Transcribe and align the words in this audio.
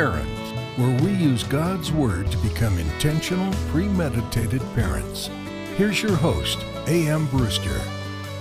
Welcome 0.00 0.24
to 0.24 0.30
Truth, 0.32 0.78
Love, 0.78 0.78
Parent, 0.78 0.78
where 0.78 1.02
we 1.04 1.12
use 1.12 1.42
God's 1.44 1.92
Word 1.92 2.30
to 2.30 2.38
become 2.38 2.78
intentional, 2.78 3.52
premeditated 3.68 4.62
parents. 4.74 5.28
Here's 5.76 6.02
your 6.02 6.16
host, 6.16 6.64
A.M. 6.86 7.26
Brewster. 7.26 7.78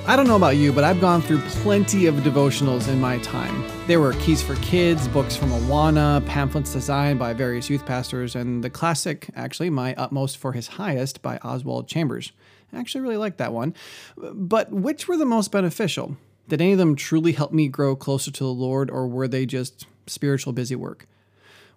I 0.08 0.16
don't 0.16 0.27
know 0.27 0.38
about 0.38 0.55
you, 0.55 0.72
but 0.72 0.86
I've 0.86 1.02
gone 1.02 1.22
through 1.22 1.41
plenty 1.62 2.05
of 2.05 2.16
devotionals 2.16 2.88
in 2.88 3.02
my 3.02 3.18
time. 3.20 3.66
There 3.88 4.00
were 4.00 4.14
Keys 4.14 4.41
for 4.41 4.55
Kids, 4.55 5.09
books 5.09 5.35
from 5.35 5.49
Awana, 5.49 6.26
pamphlets 6.26 6.72
designed 6.72 7.20
by 7.20 7.34
various 7.34 7.70
youth 7.70 7.85
pastors, 7.85 8.35
and 8.35 8.63
the 8.63 8.70
classic, 8.70 9.30
actually, 9.35 9.70
My 9.70 9.94
Utmost 9.96 10.38
for 10.38 10.54
His 10.54 10.68
Highest 10.68 11.21
by 11.21 11.40
Oswald 11.40 11.90
Chambers. 11.90 12.32
I 12.71 12.80
actually 12.80 13.02
really 13.02 13.18
liked 13.18 13.38
that 13.40 13.52
one. 13.52 13.76
But 14.16 14.71
which 14.71 15.10
were 15.10 15.18
the 15.18 15.26
most 15.26 15.52
beneficial? 15.52 16.16
Did 16.48 16.62
any 16.62 16.71
of 16.71 16.77
them 16.77 16.96
truly 16.96 17.34
help 17.34 17.52
me 17.52 17.68
grow 17.68 17.98
closer 17.98 18.32
to 18.32 18.44
the 18.46 18.49
Lord, 18.49 18.90
or 18.90 19.07
were 19.07 19.27
they 19.27 19.46
just 19.46 19.88
spiritual 20.07 20.54
busy 20.54 20.76
work? 20.76 21.05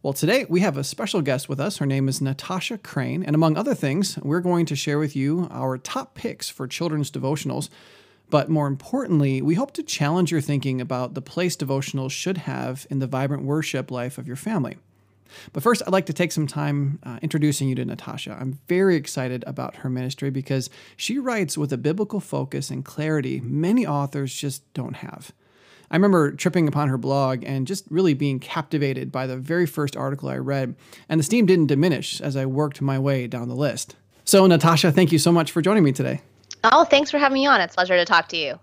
Well, 0.03 0.13
today 0.13 0.47
we 0.49 0.63
have 0.63 0.77
a 0.77 0.83
special 0.83 1.23
guest 1.23 1.49
with 1.49 1.61
us. 1.61 1.77
Her 1.77 1.87
name 1.87 2.09
is 2.09 2.21
Natasha 2.21 2.77
Crain. 2.77 3.23
and 3.23 3.37
among 3.37 3.57
other 3.57 3.73
things, 3.73 4.19
we're 4.19 4.41
going 4.41 4.67
to 4.67 4.75
share 4.75 4.99
with 4.99 5.15
you 5.15 5.47
our 5.49 5.79
top 5.79 6.17
picks 6.17 6.49
for 6.49 6.67
children's 6.67 7.09
devotionals. 7.09 7.69
But 8.29 8.49
more 8.49 8.67
importantly, 8.67 9.41
we 9.41 9.55
hope 9.55 9.71
to 9.75 9.83
challenge 9.85 10.33
your 10.33 10.41
thinking 10.41 10.81
about 10.81 11.15
the 11.15 11.23
place 11.23 11.57
devotionals 11.57 12.11
should 12.11 12.39
have 12.39 12.85
in 12.91 12.99
the 12.99 13.07
vibrant 13.07 13.45
worship 13.45 13.93
life 13.93 14.19
of 14.19 14.27
your 14.27 14.35
family. 14.35 14.77
But 15.53 15.63
first, 15.63 15.83
I'd 15.87 15.93
like 15.93 16.07
to 16.07 16.13
take 16.13 16.33
some 16.33 16.49
time 16.49 16.99
uh, 17.05 17.21
introducing 17.23 17.69
you 17.69 17.77
to 17.77 17.85
Natasha. 17.85 18.37
I'm 18.41 18.59
very 18.67 18.97
excited 18.97 19.45
about 19.47 19.77
her 19.77 19.89
ministry 19.89 20.31
because 20.31 20.69
she 20.97 21.21
writes 21.21 21.57
with 21.57 21.73
a 21.73 21.79
biblical 21.79 22.19
focus 22.19 22.71
and 22.71 22.85
clarity 22.85 23.41
many 23.41 23.87
authors 23.87 24.35
just 24.35 24.65
don't 24.75 24.97
have. 24.97 25.31
I 25.93 25.97
remember 25.97 26.33
tripping 26.33 26.67
upon 26.67 26.89
her 26.89 26.97
blog 26.97 27.45
and 27.45 27.67
just 27.67 27.85
really 27.91 28.15
being 28.15 28.41
captivated 28.41 29.13
by 29.13 29.27
the 29.27 29.37
very 29.37 29.67
first 29.67 29.95
article 29.95 30.31
I 30.31 30.39
read, 30.39 30.75
and 31.07 31.21
the 31.21 31.25
steam 31.25 31.45
didn't 31.45 31.67
diminish 31.67 32.19
as 32.23 32.35
I 32.35 32.47
worked 32.47 32.81
my 32.81 32.99
way 32.99 33.27
down 33.27 33.49
the 33.49 33.55
list. 33.55 33.95
So, 34.25 34.47
Natasha, 34.47 34.91
thank 34.91 35.13
you 35.13 35.19
so 35.19 35.31
much 35.31 35.53
for 35.53 35.61
joining 35.61 35.85
me 35.85 35.93
today. 35.93 36.23
Oh, 36.65 36.85
thanks 36.85 37.11
for 37.11 37.19
having 37.19 37.35
me 37.35 37.47
on. 37.47 37.61
It's 37.61 37.75
a 37.75 37.77
pleasure 37.77 37.97
to 37.97 38.07
talk 38.07 38.29
to 38.29 38.39
you. 38.39 38.59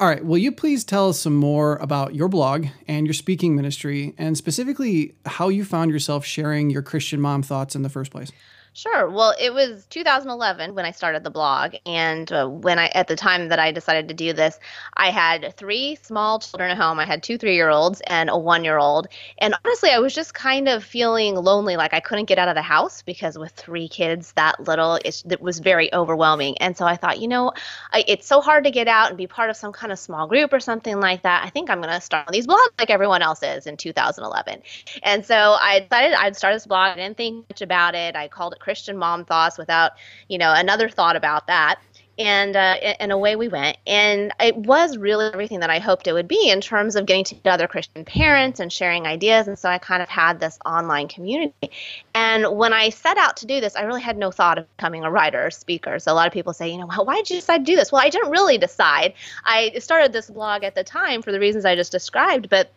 All 0.00 0.08
right. 0.08 0.24
Will 0.24 0.38
you 0.38 0.50
please 0.50 0.82
tell 0.82 1.10
us 1.10 1.20
some 1.20 1.36
more 1.36 1.76
about 1.76 2.16
your 2.16 2.26
blog 2.26 2.66
and 2.88 3.06
your 3.06 3.14
speaking 3.14 3.54
ministry, 3.54 4.14
and 4.18 4.36
specifically 4.36 5.14
how 5.24 5.50
you 5.50 5.64
found 5.64 5.92
yourself 5.92 6.24
sharing 6.24 6.68
your 6.68 6.82
Christian 6.82 7.20
mom 7.20 7.44
thoughts 7.44 7.76
in 7.76 7.82
the 7.82 7.88
first 7.88 8.10
place? 8.10 8.32
Sure. 8.74 9.06
Well, 9.10 9.34
it 9.38 9.52
was 9.52 9.84
2011 9.90 10.74
when 10.74 10.86
I 10.86 10.92
started 10.92 11.24
the 11.24 11.30
blog, 11.30 11.74
and 11.84 12.32
uh, 12.32 12.46
when 12.48 12.78
I 12.78 12.86
at 12.94 13.06
the 13.06 13.16
time 13.16 13.48
that 13.50 13.58
I 13.58 13.70
decided 13.70 14.08
to 14.08 14.14
do 14.14 14.32
this, 14.32 14.58
I 14.96 15.10
had 15.10 15.54
three 15.58 15.96
small 15.96 16.38
children 16.38 16.70
at 16.70 16.78
home. 16.78 16.98
I 16.98 17.04
had 17.04 17.22
two 17.22 17.36
three-year-olds 17.36 18.00
and 18.06 18.30
a 18.30 18.38
one-year-old, 18.38 19.08
and 19.36 19.54
honestly, 19.62 19.90
I 19.90 19.98
was 19.98 20.14
just 20.14 20.32
kind 20.32 20.70
of 20.70 20.82
feeling 20.82 21.34
lonely, 21.34 21.76
like 21.76 21.92
I 21.92 22.00
couldn't 22.00 22.24
get 22.24 22.38
out 22.38 22.48
of 22.48 22.54
the 22.54 22.62
house 22.62 23.02
because 23.02 23.36
with 23.36 23.52
three 23.52 23.88
kids 23.88 24.32
that 24.36 24.58
little, 24.66 24.98
it 25.04 25.38
was 25.42 25.58
very 25.58 25.92
overwhelming. 25.92 26.56
And 26.56 26.74
so 26.74 26.86
I 26.86 26.96
thought, 26.96 27.20
you 27.20 27.28
know, 27.28 27.52
I, 27.92 28.04
it's 28.08 28.26
so 28.26 28.40
hard 28.40 28.64
to 28.64 28.70
get 28.70 28.88
out 28.88 29.10
and 29.10 29.18
be 29.18 29.26
part 29.26 29.50
of 29.50 29.56
some 29.56 29.72
kind 29.72 29.92
of 29.92 29.98
small 29.98 30.26
group 30.26 30.50
or 30.50 30.60
something 30.60 30.98
like 30.98 31.22
that. 31.24 31.44
I 31.44 31.50
think 31.50 31.68
I'm 31.68 31.82
going 31.82 31.92
to 31.92 32.00
start 32.00 32.28
these 32.32 32.46
blogs 32.46 32.68
like 32.78 32.88
everyone 32.88 33.20
else 33.20 33.42
is 33.42 33.66
in 33.66 33.76
2011. 33.76 34.62
And 35.02 35.26
so 35.26 35.34
I 35.60 35.80
decided 35.80 36.14
I'd 36.14 36.36
start 36.36 36.54
this 36.54 36.66
blog. 36.66 36.92
I 36.92 36.96
didn't 36.96 37.18
think 37.18 37.46
much 37.50 37.60
about 37.60 37.94
it. 37.94 38.16
I 38.16 38.28
called 38.28 38.54
it 38.54 38.61
Christian 38.62 38.96
mom 38.96 39.24
thoughts 39.24 39.58
without, 39.58 39.92
you 40.28 40.38
know, 40.38 40.52
another 40.54 40.88
thought 40.88 41.16
about 41.16 41.46
that. 41.48 41.80
And 42.18 42.56
uh, 42.56 42.76
and 43.00 43.10
away 43.10 43.36
we 43.36 43.48
went. 43.48 43.78
And 43.86 44.32
it 44.38 44.54
was 44.54 44.98
really 44.98 45.30
everything 45.32 45.60
that 45.60 45.70
I 45.70 45.78
hoped 45.78 46.06
it 46.06 46.12
would 46.12 46.28
be 46.28 46.50
in 46.50 46.60
terms 46.60 46.94
of 46.94 47.06
getting 47.06 47.24
to 47.24 47.50
other 47.50 47.66
Christian 47.66 48.04
parents 48.04 48.60
and 48.60 48.70
sharing 48.70 49.06
ideas. 49.06 49.48
And 49.48 49.58
so 49.58 49.70
I 49.70 49.78
kind 49.78 50.02
of 50.02 50.10
had 50.10 50.38
this 50.38 50.58
online 50.66 51.08
community. 51.08 51.70
And 52.14 52.58
when 52.58 52.74
I 52.74 52.90
set 52.90 53.16
out 53.16 53.38
to 53.38 53.46
do 53.46 53.62
this, 53.62 53.74
I 53.76 53.82
really 53.82 54.02
had 54.02 54.18
no 54.18 54.30
thought 54.30 54.58
of 54.58 54.76
becoming 54.76 55.04
a 55.04 55.10
writer 55.10 55.46
or 55.46 55.50
speaker. 55.50 55.98
So 55.98 56.12
a 56.12 56.14
lot 56.14 56.26
of 56.26 56.34
people 56.34 56.52
say, 56.52 56.70
you 56.70 56.76
know, 56.76 56.86
well, 56.86 57.06
why 57.06 57.16
did 57.16 57.30
you 57.30 57.36
decide 57.36 57.64
to 57.64 57.72
do 57.72 57.76
this? 57.76 57.90
Well, 57.90 58.02
I 58.02 58.10
didn't 58.10 58.30
really 58.30 58.58
decide. 58.58 59.14
I 59.46 59.72
started 59.78 60.12
this 60.12 60.28
blog 60.28 60.64
at 60.64 60.74
the 60.74 60.84
time 60.84 61.22
for 61.22 61.32
the 61.32 61.40
reasons 61.40 61.64
I 61.64 61.74
just 61.76 61.92
described, 61.92 62.50
but 62.50 62.70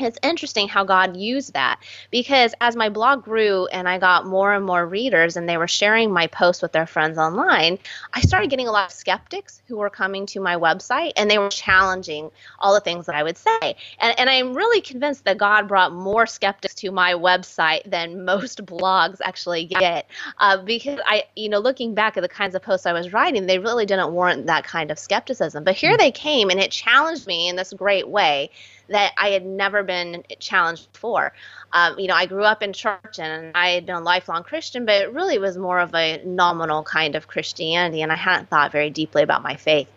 it's 0.00 0.18
interesting 0.22 0.68
how 0.68 0.84
God 0.84 1.16
used 1.16 1.52
that 1.52 1.80
because 2.10 2.54
as 2.60 2.74
my 2.74 2.88
blog 2.88 3.24
grew 3.24 3.66
and 3.66 3.88
I 3.88 3.98
got 3.98 4.26
more 4.26 4.54
and 4.54 4.64
more 4.64 4.86
readers 4.86 5.36
and 5.36 5.48
they 5.48 5.56
were 5.56 5.68
sharing 5.68 6.10
my 6.12 6.26
posts 6.26 6.62
with 6.62 6.72
their 6.72 6.86
friends 6.86 7.18
online, 7.18 7.78
I 8.12 8.20
started 8.22 8.48
getting 8.50 8.68
a 8.68 8.72
lot 8.72 8.86
of 8.86 8.92
skeptics 8.92 9.60
who 9.68 9.76
were 9.76 9.90
coming 9.90 10.26
to 10.26 10.40
my 10.40 10.56
website 10.56 11.12
and 11.16 11.30
they 11.30 11.38
were 11.38 11.50
challenging 11.50 12.30
all 12.58 12.74
the 12.74 12.80
things 12.80 13.06
that 13.06 13.14
I 13.14 13.22
would 13.22 13.36
say. 13.36 13.76
And, 13.98 14.18
and 14.18 14.30
I'm 14.30 14.54
really 14.54 14.80
convinced 14.80 15.24
that 15.24 15.36
God 15.38 15.68
brought 15.68 15.92
more 15.92 16.26
skeptics 16.26 16.74
to 16.76 16.90
my 16.90 17.12
website 17.12 17.88
than 17.88 18.24
most 18.32 18.64
blogs 18.64 19.18
actually 19.22 19.66
get 19.66 20.08
uh, 20.38 20.56
because 20.56 21.00
I, 21.06 21.24
you 21.36 21.48
know, 21.48 21.58
looking 21.58 21.94
back 21.94 22.16
at 22.16 22.22
the 22.22 22.28
kinds 22.28 22.54
of 22.54 22.62
posts 22.62 22.86
I 22.86 22.92
was 22.92 23.12
writing, 23.12 23.46
they 23.46 23.58
really 23.58 23.86
didn't 23.86 24.12
warrant 24.12 24.46
that 24.46 24.64
kind 24.64 24.90
of 24.90 24.98
skepticism. 24.98 25.64
But 25.64 25.74
here 25.74 25.92
hmm. 25.92 25.98
they 25.98 26.12
came 26.12 26.50
and 26.50 26.58
it 26.58 26.70
challenged 26.70 27.26
me 27.26 27.48
in 27.48 27.56
this 27.56 27.72
great 27.74 28.08
way 28.08 28.50
that 28.88 29.12
I 29.18 29.28
had 29.30 29.44
never 29.46 29.82
been 29.82 30.22
challenged 30.40 30.92
before. 30.92 31.32
Um, 31.72 31.98
you 31.98 32.06
know, 32.06 32.14
I 32.14 32.26
grew 32.26 32.44
up 32.44 32.62
in 32.62 32.72
church 32.72 33.18
and 33.18 33.52
I 33.54 33.70
had 33.70 33.86
been 33.86 33.96
a 33.96 34.00
lifelong 34.00 34.42
Christian, 34.42 34.84
but 34.84 35.00
it 35.02 35.12
really 35.12 35.38
was 35.38 35.56
more 35.56 35.78
of 35.78 35.94
a 35.94 36.22
nominal 36.24 36.82
kind 36.82 37.14
of 37.14 37.28
Christianity, 37.28 38.02
and 38.02 38.12
I 38.12 38.16
hadn't 38.16 38.48
thought 38.48 38.72
very 38.72 38.90
deeply 38.90 39.22
about 39.22 39.42
my 39.42 39.56
faith. 39.56 39.88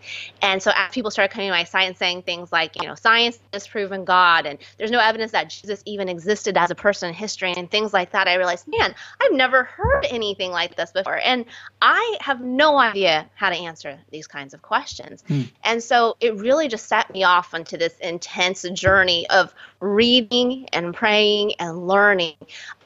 And 0.42 0.62
so, 0.62 0.72
as 0.76 0.92
people 0.92 1.12
started 1.12 1.34
coming 1.34 1.50
to 1.50 1.54
my 1.54 1.66
site 1.66 1.88
and 1.88 1.98
saying 1.98 2.24
things 2.24 2.52
like, 2.52 2.82
you 2.82 2.88
know, 2.88 2.96
science 2.96 3.40
has 3.52 3.68
proven 3.68 4.06
God, 4.06 4.46
and 4.46 4.60
there's 4.78 4.92
no 4.92 5.00
evidence 5.00 5.32
that 5.34 5.50
Jesus 5.50 5.82
even 5.86 6.08
existed 6.08 6.58
as 6.58 6.72
a 6.72 6.76
person 6.76 7.10
in 7.10 7.16
history, 7.16 7.54
and 7.56 7.70
things 7.70 7.94
like 7.94 8.12
that, 8.12 8.28
I 8.28 8.36
realized, 8.36 8.68
man, 8.68 8.96
I've 9.22 9.34
never 9.34 9.64
heard 9.64 10.06
anything 10.10 10.52
like 10.52 10.76
this 10.76 10.92
before, 10.92 11.18
and 11.18 11.46
I 11.82 12.18
have 12.22 12.42
no 12.42 12.78
idea 12.78 13.30
how 13.36 13.50
to 13.50 13.56
answer 13.56 14.00
these 14.12 14.28
kinds 14.28 14.54
of 14.54 14.62
questions. 14.62 15.24
Hmm. 15.28 15.42
And 15.64 15.84
so, 15.84 16.16
it 16.22 16.36
really 16.38 16.68
just 16.68 16.88
set 16.88 17.12
me 17.12 17.24
off 17.24 17.54
into 17.54 17.78
this 17.78 17.98
intense 18.00 18.64
journey 18.74 19.28
of 19.30 19.54
reading 19.80 20.68
and 20.72 20.94
praying 20.94 21.54
and 21.60 21.65
learning 21.74 22.36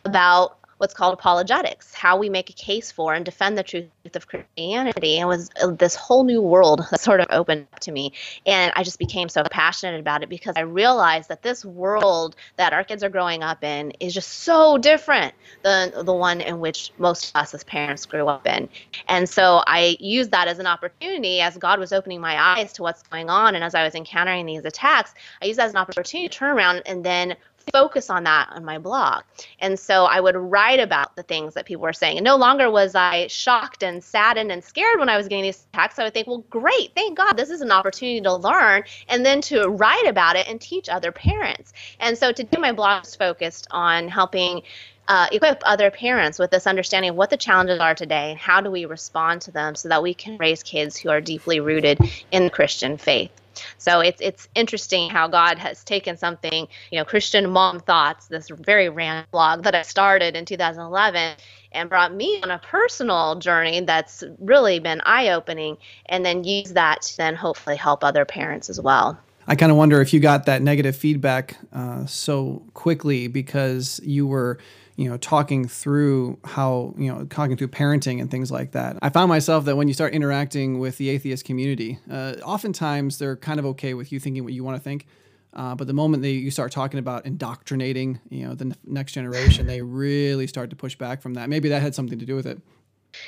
about 0.05 0.59
what's 0.79 0.93
called 0.93 1.13
apologetics, 1.13 1.93
how 1.93 2.17
we 2.17 2.29
make 2.29 2.49
a 2.49 2.53
case 2.53 2.89
for 2.89 3.13
and 3.13 3.25
defend 3.25 3.57
the 3.57 3.63
truth 3.63 3.89
of 4.15 4.27
Christianity. 4.27 5.19
And 5.19 5.27
was 5.27 5.49
uh, 5.61 5.71
this 5.71 5.93
whole 5.93 6.23
new 6.23 6.41
world 6.41 6.81
that 6.89 6.99
sort 7.01 7.19
of 7.19 7.27
opened 7.31 7.67
up 7.73 7.79
to 7.81 7.91
me. 7.91 8.13
And 8.45 8.71
I 8.75 8.83
just 8.83 8.97
became 8.97 9.27
so 9.27 9.43
passionate 9.43 9.99
about 9.99 10.23
it 10.23 10.29
because 10.29 10.55
I 10.55 10.61
realized 10.61 11.27
that 11.29 11.41
this 11.41 11.65
world 11.65 12.37
that 12.55 12.71
our 12.71 12.85
kids 12.85 13.03
are 13.03 13.09
growing 13.09 13.43
up 13.43 13.61
in 13.61 13.91
is 13.99 14.13
just 14.13 14.29
so 14.29 14.77
different 14.77 15.35
than 15.63 15.91
the 16.05 16.13
one 16.13 16.39
in 16.39 16.61
which 16.61 16.93
most 16.97 17.29
of 17.29 17.41
us 17.41 17.53
as 17.53 17.65
parents 17.65 18.05
grew 18.05 18.27
up 18.27 18.47
in. 18.47 18.69
And 19.09 19.27
so 19.27 19.61
I 19.67 19.97
used 19.99 20.31
that 20.31 20.47
as 20.47 20.59
an 20.59 20.67
opportunity 20.67 21.41
as 21.41 21.57
God 21.57 21.79
was 21.79 21.91
opening 21.91 22.21
my 22.21 22.41
eyes 22.41 22.71
to 22.73 22.83
what's 22.83 23.03
going 23.03 23.29
on. 23.29 23.53
And 23.53 23.65
as 23.65 23.75
I 23.75 23.83
was 23.83 23.95
encountering 23.95 24.45
these 24.45 24.63
attacks, 24.63 25.13
I 25.41 25.45
used 25.47 25.59
that 25.59 25.65
as 25.65 25.71
an 25.71 25.77
opportunity 25.77 26.29
to 26.29 26.33
turn 26.33 26.55
around 26.55 26.83
and 26.85 27.03
then 27.03 27.35
focus 27.71 28.09
on 28.09 28.23
that 28.23 28.49
on 28.51 28.65
my 28.65 28.77
blog. 28.77 29.23
And 29.59 29.79
so 29.79 30.05
I 30.05 30.19
would 30.19 30.35
write 30.35 30.79
about 30.79 31.15
the 31.15 31.23
things 31.23 31.53
that 31.53 31.65
people 31.65 31.83
were 31.83 31.93
saying. 31.93 32.17
And 32.17 32.23
no 32.23 32.35
longer 32.35 32.69
was 32.69 32.95
I 32.95 33.27
shocked 33.27 33.83
and 33.83 34.03
saddened 34.03 34.51
and 34.51 34.63
scared 34.63 34.99
when 34.99 35.09
I 35.09 35.17
was 35.17 35.27
getting 35.27 35.43
these 35.43 35.65
attacks. 35.73 35.99
I 35.99 36.03
would 36.03 36.13
think, 36.13 36.27
well, 36.27 36.43
great, 36.49 36.93
thank 36.95 37.17
God, 37.17 37.33
this 37.33 37.49
is 37.49 37.61
an 37.61 37.71
opportunity 37.71 38.21
to 38.21 38.35
learn 38.35 38.83
and 39.07 39.25
then 39.25 39.41
to 39.41 39.67
write 39.67 40.07
about 40.07 40.35
it 40.35 40.47
and 40.47 40.59
teach 40.59 40.89
other 40.89 41.11
parents. 41.11 41.73
And 41.99 42.17
so 42.17 42.31
today 42.31 42.59
my 42.59 42.71
blog 42.71 43.05
is 43.05 43.15
focused 43.15 43.67
on 43.71 44.07
helping 44.07 44.63
uh, 45.09 45.27
equip 45.31 45.61
other 45.65 45.89
parents 45.89 46.37
with 46.37 46.51
this 46.51 46.67
understanding 46.67 47.09
of 47.09 47.15
what 47.15 47.31
the 47.31 47.37
challenges 47.37 47.79
are 47.79 47.95
today 47.95 48.29
and 48.29 48.39
how 48.39 48.61
do 48.61 48.69
we 48.69 48.85
respond 48.85 49.41
to 49.41 49.51
them 49.51 49.73
so 49.73 49.89
that 49.89 50.03
we 50.03 50.13
can 50.13 50.37
raise 50.37 50.61
kids 50.61 50.95
who 50.95 51.09
are 51.09 51.19
deeply 51.19 51.59
rooted 51.59 51.99
in 52.31 52.43
the 52.43 52.49
Christian 52.49 52.95
faith. 52.97 53.31
So 53.77 53.99
it's 53.99 54.21
it's 54.21 54.47
interesting 54.55 55.09
how 55.09 55.27
God 55.27 55.57
has 55.57 55.83
taken 55.83 56.17
something, 56.17 56.67
you 56.91 56.99
know, 56.99 57.05
Christian 57.05 57.49
mom 57.49 57.79
thoughts, 57.79 58.27
this 58.27 58.49
very 58.49 58.89
random 58.89 59.25
blog 59.31 59.63
that 59.63 59.75
I 59.75 59.81
started 59.81 60.35
in 60.35 60.45
2011 60.45 61.37
and 61.71 61.89
brought 61.89 62.13
me 62.13 62.39
on 62.41 62.51
a 62.51 62.59
personal 62.59 63.35
journey 63.35 63.81
that's 63.81 64.23
really 64.39 64.79
been 64.79 65.01
eye-opening 65.05 65.77
and 66.07 66.25
then 66.25 66.43
use 66.43 66.73
that 66.73 67.03
to 67.03 67.17
then 67.17 67.35
hopefully 67.35 67.75
help 67.75 68.03
other 68.03 68.25
parents 68.25 68.69
as 68.69 68.81
well. 68.81 69.19
I 69.47 69.55
kind 69.55 69.71
of 69.71 69.77
wonder 69.77 69.99
if 69.99 70.13
you 70.13 70.19
got 70.19 70.45
that 70.45 70.61
negative 70.61 70.95
feedback 70.95 71.57
uh, 71.73 72.05
so 72.05 72.63
quickly 72.75 73.27
because 73.27 73.99
you 74.03 74.27
were 74.27 74.59
you 74.99 75.09
know 75.09 75.15
talking 75.15 75.65
through 75.65 76.37
how 76.43 76.93
you 76.97 77.09
know 77.09 77.23
talking 77.23 77.55
through 77.55 77.69
parenting 77.69 78.19
and 78.19 78.29
things 78.29 78.51
like 78.51 78.73
that. 78.73 78.97
I 79.01 79.07
found 79.07 79.29
myself 79.29 79.63
that 79.65 79.77
when 79.77 79.87
you 79.87 79.93
start 79.93 80.13
interacting 80.13 80.77
with 80.77 80.97
the 80.97 81.07
atheist 81.07 81.45
community 81.45 81.99
uh, 82.11 82.35
oftentimes 82.43 83.17
they're 83.17 83.37
kind 83.37 83.59
of 83.59 83.65
okay 83.67 83.93
with 83.93 84.11
you 84.11 84.19
thinking 84.19 84.43
what 84.43 84.51
you 84.51 84.65
want 84.65 84.75
to 84.75 84.83
think 84.83 85.07
uh, 85.53 85.73
but 85.73 85.87
the 85.87 85.93
moment 85.93 86.21
that 86.23 86.29
you 86.29 86.51
start 86.51 86.73
talking 86.73 86.99
about 86.99 87.25
indoctrinating 87.25 88.19
you 88.29 88.45
know 88.45 88.53
the 88.53 88.65
n- 88.65 88.75
next 88.85 89.13
generation 89.13 89.65
they 89.67 89.81
really 89.81 90.47
start 90.47 90.69
to 90.69 90.75
push 90.75 90.97
back 90.97 91.21
from 91.21 91.35
that. 91.35 91.47
Maybe 91.47 91.69
that 91.69 91.81
had 91.81 91.95
something 91.95 92.19
to 92.19 92.25
do 92.25 92.35
with 92.35 92.45
it 92.45 92.61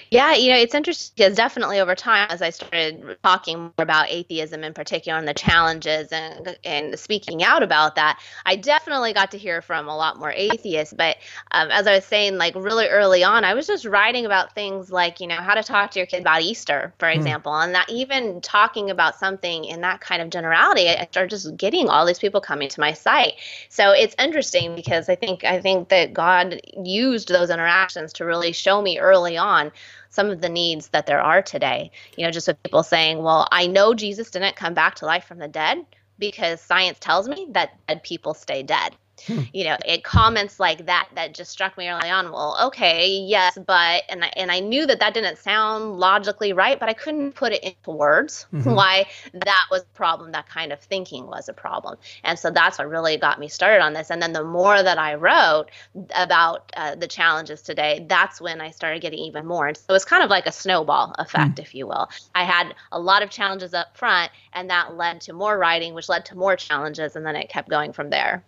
Yeah, 0.10 0.36
you 0.36 0.52
know, 0.52 0.58
it's 0.58 0.76
interesting 0.76 1.14
because 1.16 1.36
definitely 1.36 1.80
over 1.80 1.96
time, 1.96 2.28
as 2.30 2.42
I 2.42 2.50
started 2.50 3.18
talking 3.24 3.60
more 3.60 3.74
about 3.78 4.10
atheism 4.10 4.64
in 4.64 4.74
particular 4.74 5.18
and 5.18 5.28
the 5.28 5.34
challenges 5.34 6.10
and 6.12 6.58
and 6.64 7.00
speaking 7.00 7.44
out 7.44 7.64
about 7.64 7.96
that, 7.96 8.20
I 8.46 8.58
definitely 8.58 9.14
got 9.14 9.32
to 9.32 9.38
hear 9.38 9.62
from 9.62 9.88
a 9.88 9.96
lot 9.96 10.20
more 10.20 10.32
atheists. 10.32 10.94
But 10.94 11.18
um, 11.52 11.72
as 11.72 11.88
I 11.88 11.96
was 11.96 12.06
saying, 12.06 12.38
like 12.38 12.56
really 12.56 12.88
early 12.88 13.24
on, 13.24 13.44
I 13.44 13.54
was 13.54 13.68
just 13.68 13.86
writing 13.86 14.26
about 14.26 14.54
things 14.54 14.92
like 14.92 15.20
you 15.20 15.28
know 15.28 15.36
how 15.36 15.56
to 15.56 15.64
talk 15.64 15.92
to 15.92 16.00
your 16.00 16.06
kid 16.06 16.22
about 16.22 16.42
Easter, 16.42 16.94
for 17.00 17.10
hmm. 17.10 17.18
example, 17.18 17.54
mm. 17.54 17.64
and 17.64 17.76
that 17.76 17.90
even 17.90 18.42
talking 18.42 18.90
about 18.90 19.18
something 19.18 19.66
in 19.66 19.82
that 19.82 20.02
kind 20.02 20.22
of 20.22 20.30
generality, 20.30 20.90
I 20.90 21.06
started 21.06 21.30
just 21.30 21.56
getting 21.58 21.88
all 21.88 22.06
these 22.06 22.20
people 22.20 22.42
coming 22.42 22.70
to 22.70 22.80
my 22.80 22.94
site. 22.94 23.34
So 23.70 23.92
it's 23.92 24.16
interesting 24.20 24.76
because 24.76 25.10
I 25.10 25.16
think 25.16 25.44
I 25.44 25.62
think 25.62 25.90
that 25.90 26.14
God 26.14 26.60
used 26.84 27.30
those 27.30 27.50
interactions 27.50 28.14
to 28.14 28.26
really 28.26 28.52
show 28.52 28.82
me 28.82 29.00
early 29.00 29.38
on 29.38 29.72
some 30.12 30.30
of 30.30 30.42
the 30.42 30.50
needs 30.50 30.90
that 30.90 31.08
there 31.08 31.22
are 31.22 31.42
today. 31.42 31.90
You 32.18 32.26
know, 32.26 32.32
just 32.32 32.48
with 32.48 32.62
people 32.64 32.84
saying, 32.84 33.24
well, 33.24 33.48
I 33.52 33.66
know 33.66 33.94
Jesus 33.94 34.30
didn't 34.30 34.56
come 34.56 34.74
back 34.74 34.96
to 34.96 35.06
life 35.06 35.24
from 35.26 35.40
the 35.40 35.48
dead 35.48 35.86
because 36.20 36.62
science 36.62 37.00
tells 37.00 37.28
me 37.28 37.48
that 37.52 37.78
dead 37.88 38.04
people 38.04 38.34
stay 38.36 38.62
dead. 38.62 38.96
Hmm. 39.28 39.42
You 39.54 39.66
know, 39.66 39.78
it 39.86 40.04
comments 40.04 40.60
like 40.60 40.86
that 40.86 41.10
that 41.16 41.34
just 41.34 41.52
struck 41.52 41.78
me 41.78 41.90
early 41.90 42.10
on. 42.10 42.32
Well, 42.32 42.58
okay, 42.68 43.08
yes, 43.08 43.58
but 43.66 44.04
and 44.10 44.24
I, 44.24 44.32
and 44.36 44.52
I 44.52 44.60
knew 44.60 44.86
that 44.86 45.00
that 45.00 45.14
didn't 45.14 45.38
sound 45.38 46.00
logically 46.00 46.54
right, 46.54 46.80
but 46.80 46.90
I 46.90 46.94
couldn't 46.94 47.34
put 47.34 47.54
it 47.54 47.64
into 47.64 47.92
words 47.92 48.46
mm-hmm. 48.54 48.72
why 48.76 49.08
that 49.34 49.66
was 49.70 49.82
a 49.82 49.96
problem. 49.96 50.32
That 50.32 50.48
kind 50.50 50.72
of 50.72 50.80
thinking 50.80 51.28
was 51.28 51.50
a 51.50 51.54
problem, 51.54 51.98
and 52.24 52.38
so 52.38 52.52
that's 52.52 52.78
what 52.78 52.90
really 52.90 53.18
got 53.18 53.40
me 53.40 53.48
started 53.48 53.82
on 53.82 53.94
this. 53.94 54.10
And 54.10 54.22
then 54.22 54.34
the 54.34 54.44
more 54.44 54.82
that 54.82 54.98
I 54.98 55.16
wrote 55.16 55.68
about 56.16 56.72
uh, 56.76 56.96
the 56.96 57.08
challenges 57.08 57.62
today, 57.62 58.06
that's 58.08 58.42
when 58.42 58.62
I 58.62 58.72
started 58.72 59.02
getting 59.02 59.20
even 59.20 59.46
more. 59.46 59.68
And 59.68 59.78
so 59.78 59.94
it's 59.94 60.06
kind 60.06 60.24
of 60.24 60.30
like 60.30 60.46
a 60.46 60.52
snowball 60.52 61.16
effect, 61.18 61.56
mm 61.56 61.62
if 61.62 61.76
you 61.76 61.86
will. 61.86 62.10
I 62.34 62.44
had 62.44 62.74
a 62.92 63.00
lot 63.00 63.24
of 63.24 63.30
challenges 63.30 63.74
up 63.74 63.96
front, 63.96 64.32
and 64.54 64.70
that 64.70 64.96
led 64.98 65.22
to 65.22 65.34
more 65.34 65.58
writing, 65.58 65.94
which 65.94 66.10
led 66.10 66.26
to 66.26 66.36
more 66.36 66.56
challenges, 66.56 67.16
and 67.16 67.26
then 67.26 67.36
it 67.36 67.50
kept 67.50 67.70
going 67.70 67.94
from 67.94 68.10
there. 68.10 68.44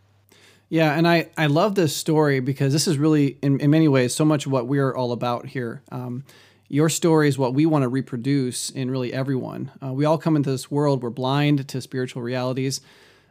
Yeah, 0.73 0.97
and 0.97 1.07
I, 1.07 1.29
I 1.37 1.45
love 1.45 1.75
this 1.75 1.95
story 1.95 2.39
because 2.39 2.73
this 2.73 2.87
is 2.87 2.97
really, 2.97 3.37
in, 3.43 3.59
in 3.59 3.69
many 3.69 3.87
ways, 3.87 4.15
so 4.15 4.25
much 4.25 4.47
what 4.47 4.65
we're 4.65 4.91
all 4.91 5.11
about 5.11 5.45
here. 5.45 5.83
Um, 5.91 6.23
your 6.67 6.89
story 6.89 7.27
is 7.27 7.37
what 7.37 7.53
we 7.53 7.67
want 7.67 7.83
to 7.83 7.89
reproduce 7.89 8.71
in 8.71 8.89
really 8.89 9.13
everyone. 9.13 9.69
Uh, 9.83 9.93
we 9.93 10.05
all 10.05 10.17
come 10.17 10.35
into 10.35 10.49
this 10.49 10.71
world, 10.71 11.03
we're 11.03 11.11
blind 11.11 11.67
to 11.67 11.79
spiritual 11.79 12.23
realities. 12.23 12.81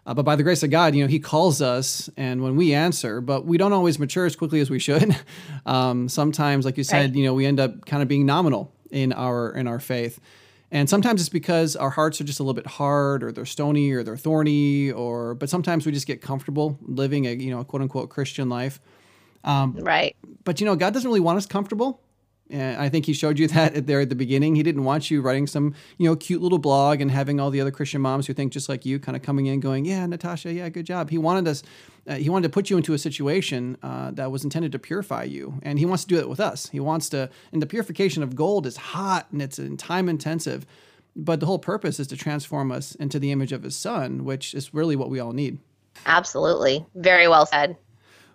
Uh, 0.07 0.15
but 0.15 0.23
by 0.23 0.37
the 0.37 0.45
grace 0.45 0.63
of 0.63 0.71
God, 0.71 0.95
you 0.95 1.03
know, 1.03 1.09
He 1.09 1.19
calls 1.19 1.61
us, 1.61 2.09
and 2.17 2.45
when 2.45 2.55
we 2.55 2.75
answer, 2.75 3.21
but 3.21 3.45
we 3.45 3.59
don't 3.59 3.73
always 3.73 3.99
mature 3.99 4.25
as 4.25 4.37
quickly 4.37 4.61
as 4.61 4.71
we 4.71 4.79
should. 4.79 5.17
um, 5.67 6.09
sometimes, 6.09 6.65
like 6.65 6.79
you 6.79 6.85
said, 6.85 7.11
right. 7.11 7.15
you 7.17 7.25
know, 7.25 7.35
we 7.35 7.45
end 7.45 7.59
up 7.59 7.87
kind 7.87 8.03
of 8.03 8.09
being 8.09 8.25
nominal 8.25 8.73
in 8.93 9.13
our 9.13 9.51
in 9.51 9.67
our 9.67 9.81
faith. 9.81 10.21
And 10.73 10.89
sometimes 10.89 11.21
it's 11.21 11.29
because 11.29 11.77
our 11.77 11.91
hearts 11.91 12.19
are 12.21 12.25
just 12.25 12.41
a 12.41 12.43
little 12.43 12.55
bit 12.55 12.67
hard 12.67 13.23
or 13.23 13.31
they're 13.31 13.45
stony 13.45 13.93
or 13.93 14.03
they're 14.03 14.17
thorny 14.17 14.91
or 14.91 15.35
but 15.35 15.51
sometimes 15.51 15.85
we 15.85 15.93
just 15.93 16.07
get 16.07 16.23
comfortable 16.23 16.79
living 16.81 17.27
a 17.27 17.33
you 17.33 17.51
know 17.51 17.61
a 17.61 17.65
quote 17.65 17.83
unquote 17.83 18.09
Christian 18.09 18.49
life. 18.49 18.81
Um, 19.45 19.77
right. 19.81 20.17
But 20.45 20.61
you 20.61 20.67
know, 20.67 20.75
God 20.75 20.95
doesn't 20.95 21.07
really 21.07 21.21
want 21.21 21.37
us 21.37 21.47
comfortable. 21.47 22.01
And 22.53 22.81
I 22.81 22.89
think 22.89 23.07
he 23.07 23.15
showed 23.15 23.39
you 23.39 23.49
that 23.49 23.87
there 23.87 24.01
at 24.01 24.09
the 24.09 24.15
beginning. 24.15 24.55
He 24.55 24.63
didn't 24.63 24.85
want 24.85 25.11
you 25.11 25.23
writing 25.23 25.47
some, 25.47 25.75
you 25.99 26.09
know, 26.09 26.15
cute 26.15 26.43
little 26.43 26.59
blog 26.59 27.01
and 27.01 27.11
having 27.11 27.41
all 27.41 27.51
the 27.51 27.61
other 27.61 27.71
Christian 27.71 28.01
moms 28.01 28.27
who 28.27 28.35
think 28.35 28.53
just 28.53 28.69
like 28.69 28.87
you 28.87 28.99
kind 28.99 29.17
of 29.17 29.23
coming 29.23 29.47
in 29.47 29.59
going, 29.61 29.85
yeah, 29.85 30.07
Natasha, 30.07 30.53
yeah, 30.53 30.69
good 30.69 30.87
job. 30.87 31.11
He 31.11 31.19
wanted 31.19 31.49
us, 31.49 31.63
uh, 32.07 32.15
he 32.15 32.29
wanted 32.29 32.49
to 32.49 32.53
put 32.53 32.71
you 32.71 32.77
into 32.77 32.93
a 32.93 32.99
situation 32.99 33.79
uh, 33.83 34.11
that 34.13 34.31
was 34.31 34.45
intended 34.45 34.71
to 34.73 34.79
purify 34.79 35.25
you. 35.25 35.59
And 35.63 35.79
he 35.79 35.87
wants 35.87 36.05
to 36.05 36.09
do 36.09 36.19
it 36.19 36.29
with 36.29 36.41
us. 36.41 36.69
He 36.69 36.81
wants 36.81 37.09
to, 37.11 37.31
and 37.53 37.61
the 37.63 37.67
purification 37.67 38.23
of 38.23 38.37
gold 38.37 38.67
is 38.67 38.77
hot 38.77 39.27
and 39.33 39.41
it's 39.43 39.59
time 39.79 40.09
intensive. 40.09 40.67
But 41.15 41.41
the 41.41 41.47
whole 41.47 41.59
purpose 41.59 42.01
is 42.01 42.07
to 42.09 42.17
transform 42.17 42.73
us 42.73 42.95
into 42.95 43.19
the 43.19 43.33
image 43.33 43.53
of 43.53 43.63
his 43.63 43.77
son, 43.77 44.25
which 44.25 44.55
is 44.55 44.73
really 44.73 44.97
what 44.97 45.11
we 45.11 45.21
all 45.21 45.33
need. 45.33 45.59
Absolutely. 46.07 46.87
Very 46.95 47.29
well 47.29 47.47
said. 47.47 47.77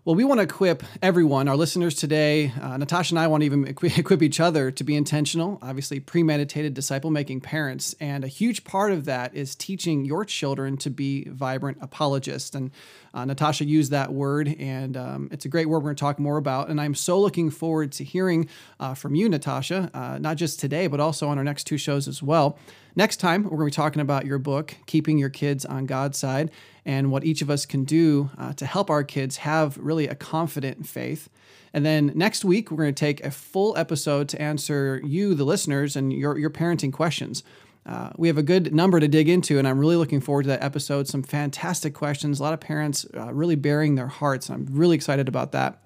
Well, 0.08 0.16
we 0.16 0.24
want 0.24 0.38
to 0.38 0.44
equip 0.44 0.84
everyone, 1.02 1.50
our 1.50 1.58
listeners 1.58 1.94
today. 1.94 2.54
Uh, 2.62 2.78
Natasha 2.78 3.14
and 3.14 3.20
I 3.20 3.28
want 3.28 3.42
to 3.42 3.46
even 3.46 3.68
equip 3.98 4.24
each 4.24 4.40
other 4.40 4.72
to 4.72 4.84
be 4.86 4.96
intentional, 4.96 5.60
obviously 5.62 6.00
premeditated, 6.00 6.74
disciple 6.74 7.12
making 7.12 7.42
parents. 7.42 7.94
And 8.00 8.24
a 8.24 8.30
huge 8.30 8.64
part 8.64 8.94
of 8.94 9.04
that 9.04 9.36
is 9.36 9.54
teaching 9.54 10.06
your 10.06 10.24
children 10.24 10.78
to 10.78 10.90
be 10.90 11.26
vibrant 11.26 11.80
apologists. 11.82 12.56
And 12.56 12.72
uh, 13.14 13.26
Natasha 13.26 13.66
used 13.66 13.92
that 13.92 14.14
word, 14.14 14.56
and 14.58 14.96
um, 14.96 15.28
it's 15.30 15.44
a 15.44 15.50
great 15.50 15.68
word 15.68 15.80
we're 15.80 15.90
going 15.90 15.98
to 15.98 16.00
talk 16.00 16.20
more 16.20 16.38
about. 16.38 16.70
And 16.70 16.80
I'm 16.80 16.96
so 16.96 17.20
looking 17.20 17.50
forward 17.50 17.92
to 17.92 18.06
hearing 18.06 18.48
uh, 18.80 18.94
from 18.94 19.14
you, 19.14 19.28
Natasha, 19.28 19.92
uh, 19.94 20.20
not 20.20 20.38
just 20.38 20.58
today, 20.58 20.88
but 20.88 21.02
also 21.02 21.28
on 21.28 21.38
our 21.38 21.44
next 21.44 21.66
two 21.66 21.78
shows 21.78 22.08
as 22.08 22.24
well. 22.24 22.58
Next 22.98 23.18
time, 23.18 23.44
we're 23.44 23.50
going 23.52 23.70
to 23.70 23.78
be 23.78 23.84
talking 23.84 24.02
about 24.02 24.26
your 24.26 24.40
book, 24.40 24.76
Keeping 24.88 25.20
Your 25.20 25.30
Kids 25.30 25.66
on 25.66 25.86
God's 25.86 26.18
Side, 26.18 26.50
and 26.84 27.12
what 27.12 27.24
each 27.24 27.44
of 27.44 27.50
us 27.52 27.64
can 27.64 27.84
do 27.84 28.32
uh, 28.40 28.54
to 28.54 28.66
help 28.66 28.90
our 28.90 29.04
kids 29.04 29.38
have 29.38 29.78
really 29.78 30.08
a 30.08 30.16
confident 30.16 30.88
faith. 30.88 31.30
And 31.74 31.86
then 31.86 32.12
next 32.16 32.44
week, 32.44 32.72
we're 32.72 32.78
going 32.78 32.96
to 32.96 33.00
take 33.00 33.24
a 33.24 33.30
full 33.30 33.78
episode 33.78 34.28
to 34.30 34.42
answer 34.42 35.00
you, 35.06 35.36
the 35.36 35.44
listeners, 35.44 35.96
and 35.96 36.12
your, 36.12 36.40
your 36.40 36.50
parenting 36.50 36.92
questions. 36.92 37.44
Uh, 37.86 38.10
we 38.18 38.30
have 38.30 38.40
a 38.40 38.44
good 38.44 38.74
number 38.74 39.00
to 39.00 39.08
dig 39.08 39.30
into, 39.30 39.60
and 39.60 39.68
I'm 39.68 39.78
really 39.78 39.96
looking 39.96 40.20
forward 40.20 40.44
to 40.44 40.50
that 40.50 40.64
episode. 40.64 41.08
Some 41.08 41.22
fantastic 41.22 41.94
questions, 41.94 42.40
a 42.40 42.44
lot 42.44 42.54
of 42.54 42.60
parents 42.60 43.06
uh, 43.16 43.32
really 43.32 43.56
bearing 43.56 43.94
their 43.94 44.08
hearts. 44.08 44.50
I'm 44.50 44.66
really 44.72 44.96
excited 44.96 45.28
about 45.28 45.52
that. 45.52 45.84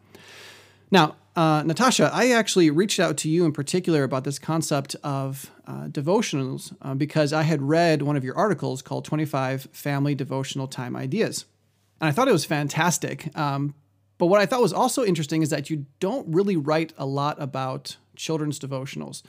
Now, 0.91 1.15
uh, 1.35 1.63
Natasha, 1.65 2.09
I 2.13 2.31
actually 2.31 2.69
reached 2.69 2.99
out 2.99 3.15
to 3.17 3.29
you 3.29 3.45
in 3.45 3.53
particular 3.53 4.03
about 4.03 4.25
this 4.25 4.37
concept 4.37 4.95
of 5.01 5.49
uh, 5.65 5.87
devotionals 5.87 6.75
uh, 6.81 6.93
because 6.93 7.31
I 7.31 7.43
had 7.43 7.61
read 7.61 8.01
one 8.01 8.17
of 8.17 8.23
your 8.25 8.37
articles 8.37 8.81
called 8.81 9.05
25 9.05 9.69
Family 9.71 10.13
Devotional 10.13 10.67
Time 10.67 10.95
Ideas. 10.95 11.45
And 12.01 12.09
I 12.09 12.11
thought 12.11 12.27
it 12.27 12.33
was 12.33 12.43
fantastic. 12.43 13.35
Um, 13.37 13.75
but 14.17 14.25
what 14.25 14.41
I 14.41 14.45
thought 14.45 14.61
was 14.61 14.73
also 14.73 15.05
interesting 15.05 15.41
is 15.41 15.49
that 15.49 15.69
you 15.69 15.85
don't 15.99 16.27
really 16.27 16.57
write 16.57 16.93
a 16.97 17.05
lot 17.05 17.41
about 17.41 17.95
children's 18.17 18.59
devotionals. 18.59 19.23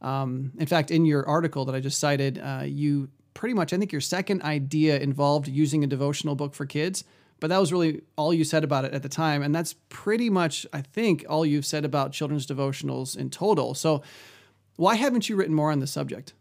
Um, 0.00 0.52
in 0.58 0.66
fact, 0.66 0.92
in 0.92 1.04
your 1.04 1.26
article 1.28 1.64
that 1.64 1.74
I 1.74 1.80
just 1.80 1.98
cited, 1.98 2.38
uh, 2.38 2.62
you 2.64 3.10
pretty 3.34 3.54
much, 3.54 3.72
I 3.72 3.78
think 3.78 3.90
your 3.90 4.00
second 4.00 4.42
idea 4.42 4.98
involved 5.00 5.48
using 5.48 5.82
a 5.82 5.88
devotional 5.88 6.36
book 6.36 6.54
for 6.54 6.66
kids. 6.66 7.02
But 7.40 7.48
that 7.48 7.58
was 7.58 7.72
really 7.72 8.02
all 8.16 8.34
you 8.34 8.44
said 8.44 8.64
about 8.64 8.84
it 8.84 8.92
at 8.92 9.02
the 9.02 9.08
time. 9.08 9.42
And 9.42 9.54
that's 9.54 9.74
pretty 9.88 10.28
much, 10.28 10.66
I 10.72 10.82
think, 10.82 11.24
all 11.28 11.46
you've 11.46 11.66
said 11.66 11.84
about 11.84 12.12
children's 12.12 12.46
devotionals 12.46 13.16
in 13.16 13.30
total. 13.30 13.74
So, 13.74 14.02
why 14.76 14.94
haven't 14.94 15.28
you 15.28 15.36
written 15.36 15.54
more 15.54 15.72
on 15.72 15.80
the 15.80 15.86
subject? 15.86 16.34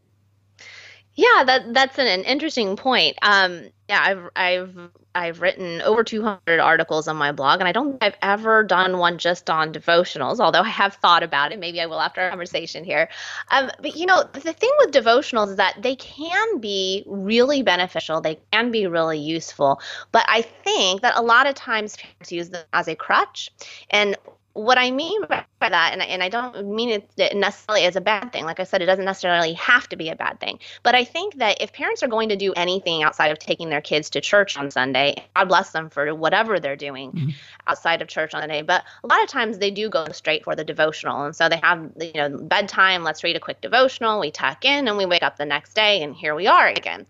Yeah, 1.18 1.44
that 1.46 1.74
that's 1.74 1.98
an, 1.98 2.06
an 2.06 2.24
interesting 2.26 2.76
point. 2.76 3.18
Um, 3.24 3.70
yeah, 3.90 4.04
I've 4.04 4.30
I've 4.36 4.90
I've 5.16 5.42
written 5.42 5.82
over 5.82 6.04
200 6.04 6.60
articles 6.60 7.08
on 7.08 7.16
my 7.16 7.32
blog, 7.32 7.60
and 7.60 7.68
I 7.68 7.72
don't 7.72 7.94
think 7.94 8.04
I've 8.04 8.18
ever 8.22 8.64
done 8.64 9.00
one 9.00 9.18
just 9.18 9.50
on 9.50 9.74
devotionals. 9.74 10.40
Although 10.40 10.62
I 10.62 10.70
have 10.70 10.94
thought 10.94 11.24
about 11.24 11.52
it, 11.52 11.58
maybe 11.60 11.82
I 11.82 11.88
will 11.88 12.00
after 12.00 12.22
our 12.22 12.30
conversation 12.30 12.84
here. 12.84 13.10
Um, 13.50 13.72
but 13.82 13.96
you 13.96 14.06
know, 14.06 14.26
the 14.32 14.54
thing 14.54 14.70
with 14.78 14.92
devotionals 14.92 15.50
is 15.50 15.56
that 15.56 15.82
they 15.82 15.96
can 15.96 16.60
be 16.60 17.04
really 17.08 17.64
beneficial. 17.64 18.22
They 18.22 18.40
can 18.52 18.70
be 18.70 18.86
really 18.86 19.18
useful, 19.18 19.82
but 20.12 20.24
I 20.28 20.44
think 20.44 21.02
that 21.02 21.18
a 21.18 21.24
lot 21.24 21.48
of 21.48 21.56
times 21.56 21.98
parents 21.98 22.32
use 22.32 22.50
them 22.50 22.64
as 22.74 22.88
a 22.88 22.96
crutch, 22.96 23.50
and 23.90 24.16
what 24.58 24.78
I 24.78 24.92
mean 24.92 25.22
by 25.28 25.46
that, 25.60 25.90
and, 25.94 26.02
and 26.02 26.24
I 26.24 26.30
don't 26.30 26.76
mean 26.76 27.02
it 27.18 27.36
necessarily 27.36 27.86
as 27.86 27.96
a 27.96 28.02
bad 28.02 28.32
thing. 28.34 28.44
Like 28.46 28.60
I 28.60 28.64
said, 28.64 28.82
it 28.82 28.86
doesn't 28.86 29.06
necessarily 29.06 29.54
have 29.54 29.88
to 29.90 29.96
be 29.96 30.10
a 30.10 30.16
bad 30.16 30.40
thing. 30.40 30.60
But 30.84 30.96
I 30.96 31.04
think 31.04 31.36
that 31.36 31.62
if 31.62 31.74
parents 31.74 32.02
are 32.04 32.08
going 32.08 32.30
to 32.30 32.36
do 32.36 32.54
anything 32.54 33.04
outside 33.04 33.32
of 33.32 33.40
taking 33.40 33.70
their 33.70 33.82
kids 33.82 34.10
to 34.12 34.22
church 34.22 34.58
on 34.58 34.72
Sunday, 34.72 35.24
God 35.36 35.46
bless 35.46 35.72
them 35.72 35.90
for 35.90 36.14
whatever 36.14 36.60
they're 36.60 36.76
doing 36.76 37.12
mm-hmm. 37.12 37.30
outside 37.68 38.02
of 38.02 38.08
church 38.08 38.34
on 38.34 38.42
the 38.42 38.48
day. 38.48 38.62
But 38.64 38.84
a 39.04 39.08
lot 39.08 39.22
of 39.22 39.30
times 39.30 39.60
they 39.60 39.72
do 39.72 39.90
go 39.90 40.08
straight 40.12 40.44
for 40.44 40.56
the 40.56 40.64
devotional. 40.64 41.26
And 41.26 41.36
so 41.36 41.50
they 41.50 41.60
have, 41.62 41.92
you 42.00 42.14
know, 42.16 42.38
bedtime, 42.38 43.04
let's 43.04 43.24
read 43.24 43.36
a 43.36 43.40
quick 43.40 43.62
devotional, 43.62 44.20
we 44.20 44.32
tuck 44.32 44.66
in, 44.66 44.88
and 44.88 44.98
we 44.98 45.06
wake 45.06 45.24
up 45.24 45.38
the 45.38 45.46
next 45.46 45.74
day, 45.74 46.02
and 46.02 46.16
here 46.16 46.34
we 46.34 46.48
are 46.48 46.68
again. 46.68 47.06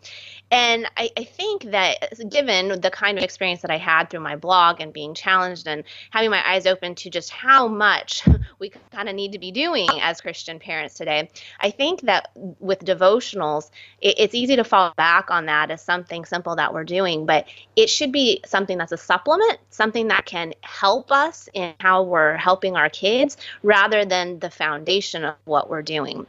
And 0.49 0.89
I, 0.95 1.09
I, 1.17 1.25
think 1.25 1.63
that 1.71 2.13
given 2.29 2.79
the 2.79 2.89
kind 2.89 3.17
of 3.17 3.23
experience 3.23 3.61
that 3.63 3.71
I 3.71 3.77
had 3.77 4.09
through 4.09 4.21
my 4.21 4.37
blog 4.37 4.79
and 4.79 4.93
being 4.93 5.13
challenged 5.13 5.67
and 5.67 5.83
having 6.11 6.29
my 6.29 6.41
eyes 6.49 6.65
open 6.65 6.95
to 6.95 7.09
just 7.09 7.31
how 7.31 7.67
much 7.67 8.23
we 8.59 8.69
kind 8.91 9.09
of 9.09 9.15
need 9.15 9.33
to 9.33 9.39
be 9.39 9.51
doing 9.51 9.89
as 10.01 10.21
Christian 10.21 10.57
parents 10.57 10.95
today, 10.95 11.29
I 11.59 11.69
think 11.69 12.01
that 12.03 12.29
with 12.35 12.79
devotionals, 12.79 13.71
it, 13.99 14.15
it's 14.19 14.33
easy 14.33 14.55
to 14.55 14.63
fall 14.63 14.93
back 14.95 15.29
on 15.29 15.47
that 15.47 15.69
as 15.69 15.81
something 15.81 16.23
simple 16.23 16.55
that 16.55 16.73
we're 16.73 16.85
doing, 16.85 17.25
but 17.25 17.45
it 17.75 17.89
should 17.89 18.13
be 18.13 18.39
something 18.45 18.77
that's 18.77 18.93
a 18.93 18.97
supplement, 18.97 19.59
something 19.69 20.07
that 20.07 20.25
can 20.25 20.53
help 20.61 21.11
us 21.11 21.49
in 21.53 21.73
how 21.81 22.03
we're 22.03 22.37
helping 22.37 22.77
our 22.77 22.89
kids 22.89 23.35
rather 23.63 24.05
than 24.05 24.39
the 24.39 24.49
foundation 24.49 25.25
of 25.25 25.35
what 25.43 25.69
we're 25.69 25.81
doing. 25.81 26.25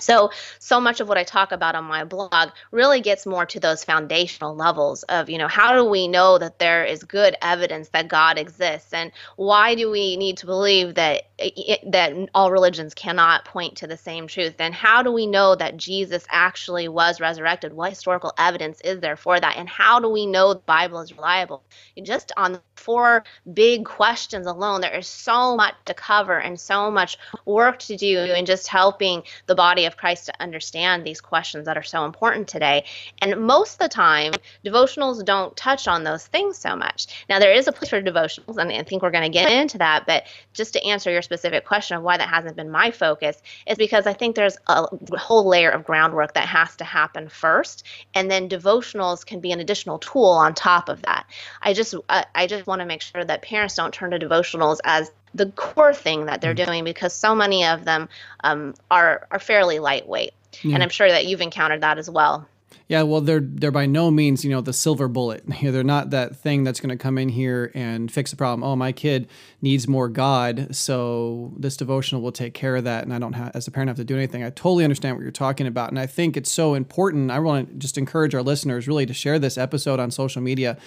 So 0.00 0.30
so 0.58 0.80
much 0.80 1.00
of 1.00 1.08
what 1.08 1.18
i 1.18 1.24
talk 1.24 1.52
about 1.52 1.74
on 1.74 1.84
my 1.84 2.04
blog 2.04 2.50
really 2.70 3.00
gets 3.00 3.26
more 3.26 3.46
to 3.46 3.60
those 3.60 3.84
foundational 3.84 4.54
levels 4.54 5.02
of 5.04 5.28
you 5.28 5.38
know 5.38 5.48
how 5.48 5.74
do 5.74 5.84
we 5.84 6.08
know 6.08 6.38
that 6.38 6.58
there 6.58 6.84
is 6.84 7.02
good 7.04 7.36
evidence 7.42 7.88
that 7.90 8.08
god 8.08 8.38
exists? 8.38 8.92
And 8.92 9.12
why 9.36 9.74
do 9.74 9.90
we 9.90 10.16
need 10.16 10.38
to 10.38 10.46
believe 10.46 10.94
that 10.94 11.24
eh, 11.38 11.50
eh, 11.56 11.62
eh, 11.68 11.76
that 11.90 12.12
all 12.34 12.50
religions 12.50 12.94
cannot 12.94 13.44
point 13.44 13.76
to 13.78 13.86
the 13.86 13.96
same 13.96 14.26
truth? 14.26 14.56
And 14.58 14.74
how 14.74 15.02
do 15.02 15.12
we 15.12 15.26
know 15.26 15.54
that 15.54 15.76
jesus 15.76 16.24
actually 16.30 16.88
was 16.88 17.20
resurrected? 17.20 17.72
What 17.72 17.90
historical 17.90 18.32
evidence 18.38 18.80
is 18.82 19.00
there 19.00 19.16
for 19.16 19.38
that? 19.38 19.56
And 19.56 19.68
how 19.68 20.00
do 20.00 20.08
we 20.08 20.26
know 20.26 20.54
the 20.54 20.60
bible 20.60 21.00
is 21.00 21.16
reliable? 21.16 21.64
Just 22.02 22.32
on 22.36 22.60
four 22.76 23.24
big 23.52 23.84
questions 23.84 24.46
alone 24.46 24.80
there 24.80 24.96
is 24.96 25.06
so 25.06 25.56
much 25.56 25.74
to 25.84 25.94
cover 25.94 26.38
and 26.38 26.58
so 26.58 26.90
much 26.90 27.18
work 27.44 27.78
to 27.80 27.96
do 27.96 28.18
in 28.20 28.46
just 28.46 28.68
helping 28.68 29.22
the 29.46 29.54
body 29.54 29.84
of 29.88 29.96
Christ 29.96 30.26
to 30.26 30.32
understand 30.40 31.04
these 31.04 31.20
questions 31.20 31.66
that 31.66 31.76
are 31.76 31.82
so 31.82 32.04
important 32.04 32.46
today. 32.46 32.84
And 33.20 33.40
most 33.40 33.72
of 33.72 33.78
the 33.80 33.88
time, 33.88 34.32
devotionals 34.64 35.24
don't 35.24 35.56
touch 35.56 35.88
on 35.88 36.04
those 36.04 36.24
things 36.26 36.56
so 36.56 36.76
much. 36.76 37.24
Now, 37.28 37.40
there 37.40 37.52
is 37.52 37.66
a 37.66 37.72
place 37.72 37.90
for 37.90 38.00
devotionals, 38.00 38.58
and 38.58 38.70
I 38.70 38.84
think 38.84 39.02
we're 39.02 39.10
going 39.10 39.30
to 39.30 39.36
get 39.36 39.50
into 39.50 39.78
that. 39.78 40.06
But 40.06 40.24
just 40.52 40.74
to 40.74 40.84
answer 40.86 41.10
your 41.10 41.22
specific 41.22 41.66
question 41.66 41.96
of 41.96 42.04
why 42.04 42.16
that 42.16 42.28
hasn't 42.28 42.54
been 42.54 42.70
my 42.70 42.92
focus, 42.92 43.42
is 43.66 43.76
because 43.76 44.06
I 44.06 44.12
think 44.12 44.36
there's 44.36 44.58
a 44.68 44.86
whole 45.16 45.48
layer 45.48 45.70
of 45.70 45.84
groundwork 45.84 46.34
that 46.34 46.46
has 46.46 46.76
to 46.76 46.84
happen 46.84 47.28
first, 47.28 47.84
and 48.14 48.30
then 48.30 48.48
devotionals 48.48 49.26
can 49.26 49.40
be 49.40 49.50
an 49.50 49.60
additional 49.60 49.98
tool 49.98 50.26
on 50.26 50.54
top 50.54 50.88
of 50.88 51.02
that. 51.02 51.26
I 51.62 51.72
just 51.72 51.94
uh, 52.08 52.24
I 52.34 52.46
just 52.46 52.66
want 52.66 52.80
to 52.80 52.86
make 52.86 53.02
sure 53.02 53.24
that 53.24 53.42
parents 53.42 53.74
don't 53.74 53.92
turn 53.92 54.10
to 54.10 54.18
devotionals 54.18 54.78
as 54.84 55.10
the 55.38 55.46
core 55.52 55.94
thing 55.94 56.26
that 56.26 56.40
they're 56.40 56.54
mm. 56.54 56.66
doing 56.66 56.84
because 56.84 57.12
so 57.12 57.34
many 57.34 57.64
of 57.64 57.84
them 57.84 58.08
um, 58.44 58.74
are 58.90 59.26
are 59.30 59.38
fairly 59.38 59.78
lightweight, 59.78 60.34
yeah. 60.62 60.74
and 60.74 60.82
I'm 60.82 60.90
sure 60.90 61.08
that 61.08 61.26
you've 61.26 61.40
encountered 61.40 61.80
that 61.80 61.98
as 61.98 62.10
well. 62.10 62.46
Yeah, 62.88 63.02
well, 63.02 63.20
they're 63.20 63.40
they're 63.40 63.70
by 63.70 63.84
no 63.84 64.10
means 64.10 64.44
you 64.44 64.50
know 64.50 64.62
the 64.62 64.72
silver 64.72 65.08
bullet. 65.08 65.44
You 65.46 65.54
know, 65.64 65.72
they're 65.72 65.84
not 65.84 66.10
that 66.10 66.36
thing 66.36 66.64
that's 66.64 66.80
going 66.80 66.88
to 66.88 66.96
come 66.96 67.18
in 67.18 67.28
here 67.28 67.70
and 67.74 68.10
fix 68.10 68.30
the 68.30 68.36
problem. 68.36 68.64
Oh, 68.64 68.76
my 68.76 68.92
kid 68.92 69.28
needs 69.60 69.86
more 69.86 70.08
God, 70.08 70.74
so 70.74 71.52
this 71.58 71.76
devotional 71.76 72.22
will 72.22 72.32
take 72.32 72.54
care 72.54 72.76
of 72.76 72.84
that, 72.84 73.04
and 73.04 73.12
I 73.12 73.18
don't 73.18 73.34
have 73.34 73.52
as 73.54 73.68
a 73.68 73.70
parent 73.70 73.88
have 73.88 73.98
to 73.98 74.04
do 74.04 74.16
anything. 74.16 74.42
I 74.42 74.48
totally 74.50 74.84
understand 74.84 75.16
what 75.16 75.22
you're 75.22 75.30
talking 75.30 75.66
about, 75.66 75.90
and 75.90 75.98
I 75.98 76.06
think 76.06 76.36
it's 76.36 76.50
so 76.50 76.72
important. 76.72 77.30
I 77.30 77.38
want 77.40 77.68
to 77.68 77.74
just 77.74 77.98
encourage 77.98 78.34
our 78.34 78.42
listeners 78.42 78.88
really 78.88 79.04
to 79.04 79.14
share 79.14 79.38
this 79.38 79.58
episode 79.58 80.00
on 80.00 80.10
social 80.10 80.40
media, 80.40 80.78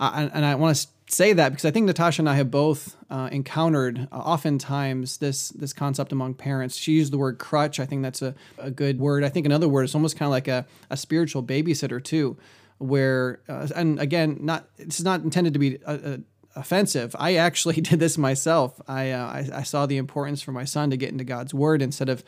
and, 0.00 0.30
and 0.32 0.44
I 0.44 0.54
want 0.54 0.76
to 0.76 0.86
say 1.08 1.32
that 1.32 1.50
because 1.50 1.64
I 1.64 1.70
think 1.70 1.86
Natasha 1.86 2.22
and 2.22 2.28
I 2.28 2.34
have 2.36 2.50
both 2.50 2.96
uh, 3.10 3.28
encountered 3.30 4.08
uh, 4.10 4.16
oftentimes 4.16 5.18
this 5.18 5.50
this 5.50 5.72
concept 5.72 6.12
among 6.12 6.34
parents. 6.34 6.76
She 6.76 6.92
used 6.92 7.12
the 7.12 7.18
word 7.18 7.38
crutch. 7.38 7.78
I 7.78 7.86
think 7.86 8.02
that's 8.02 8.22
a, 8.22 8.34
a 8.58 8.70
good 8.70 8.98
word. 8.98 9.24
I 9.24 9.28
think 9.28 9.46
another 9.46 9.68
word 9.68 9.84
is 9.84 9.94
almost 9.94 10.16
kind 10.16 10.26
of 10.28 10.30
like 10.30 10.48
a, 10.48 10.66
a 10.88 10.96
spiritual 10.96 11.42
babysitter 11.42 12.02
too, 12.02 12.36
where 12.78 13.40
uh, 13.48 13.68
and 13.76 13.98
again, 14.00 14.38
not 14.40 14.68
it's 14.78 15.02
not 15.02 15.22
intended 15.22 15.52
to 15.52 15.58
be 15.58 15.82
uh, 15.84 15.98
uh, 16.04 16.16
offensive. 16.56 17.14
I 17.18 17.34
actually 17.34 17.80
did 17.80 18.00
this 18.00 18.16
myself. 18.16 18.80
I, 18.88 19.10
uh, 19.10 19.26
I, 19.26 19.48
I 19.54 19.62
saw 19.62 19.86
the 19.86 19.96
importance 19.96 20.42
for 20.42 20.52
my 20.52 20.64
son 20.64 20.90
to 20.90 20.96
get 20.96 21.10
into 21.10 21.24
God's 21.24 21.52
Word 21.54 21.82
instead 21.82 22.08
of 22.08 22.24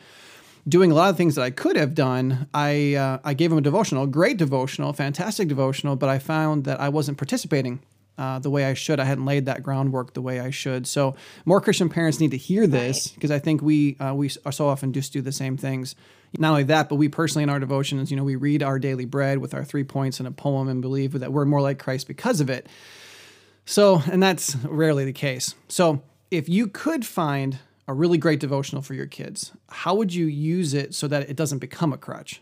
doing 0.67 0.91
a 0.91 0.95
lot 0.95 1.09
of 1.09 1.17
things 1.17 1.35
that 1.35 1.41
I 1.41 1.49
could 1.49 1.75
have 1.75 1.93
done. 1.93 2.47
I 2.53 2.95
uh, 2.95 3.19
I 3.23 3.33
gave 3.33 3.51
him 3.51 3.57
a 3.57 3.61
devotional, 3.61 4.07
great 4.07 4.37
devotional, 4.37 4.93
fantastic 4.93 5.47
devotional, 5.47 5.95
but 5.95 6.09
I 6.09 6.19
found 6.19 6.65
that 6.65 6.79
I 6.79 6.89
wasn't 6.89 7.17
participating 7.17 7.81
uh, 8.17 8.39
the 8.39 8.49
way 8.49 8.65
I 8.65 8.73
should. 8.73 8.99
I 8.99 9.05
hadn't 9.05 9.25
laid 9.25 9.45
that 9.47 9.63
groundwork 9.63 10.13
the 10.13 10.21
way 10.21 10.39
I 10.39 10.51
should. 10.51 10.87
So 10.87 11.15
more 11.45 11.59
Christian 11.59 11.89
parents 11.89 12.19
need 12.19 12.31
to 12.31 12.37
hear 12.37 12.67
this 12.67 13.07
because 13.09 13.31
right. 13.31 13.37
I 13.37 13.39
think 13.39 13.61
we 13.61 13.97
uh, 13.97 14.13
we 14.13 14.29
so 14.29 14.67
often 14.67 14.93
just 14.93 15.13
do 15.13 15.21
the 15.21 15.31
same 15.31 15.57
things. 15.57 15.95
Not 16.37 16.49
only 16.49 16.63
that, 16.63 16.89
but 16.89 16.95
we 16.95 17.09
personally 17.09 17.43
in 17.43 17.49
our 17.49 17.59
devotions, 17.59 18.09
you 18.09 18.17
know, 18.17 18.23
we 18.23 18.35
read 18.35 18.63
our 18.63 18.79
daily 18.79 19.05
bread 19.05 19.37
with 19.37 19.53
our 19.53 19.63
three 19.63 19.83
points 19.83 20.19
and 20.19 20.27
a 20.27 20.31
poem 20.31 20.67
and 20.67 20.81
believe 20.81 21.11
that 21.19 21.31
we're 21.31 21.45
more 21.45 21.61
like 21.61 21.77
Christ 21.77 22.07
because 22.07 22.41
of 22.41 22.49
it. 22.49 22.67
So, 23.65 24.01
and 24.11 24.21
that's 24.21 24.55
rarely 24.65 25.05
the 25.05 25.13
case. 25.13 25.53
So, 25.67 26.01
if 26.31 26.49
you 26.49 26.67
could 26.67 27.05
find 27.05 27.59
a 27.87 27.93
really 27.93 28.17
great 28.17 28.39
devotional 28.39 28.81
for 28.81 28.93
your 28.93 29.07
kids, 29.07 29.51
how 29.69 29.95
would 29.95 30.13
you 30.13 30.25
use 30.25 30.73
it 30.73 30.93
so 30.93 31.07
that 31.07 31.29
it 31.29 31.35
doesn't 31.35 31.59
become 31.59 31.93
a 31.93 31.97
crutch? 31.97 32.41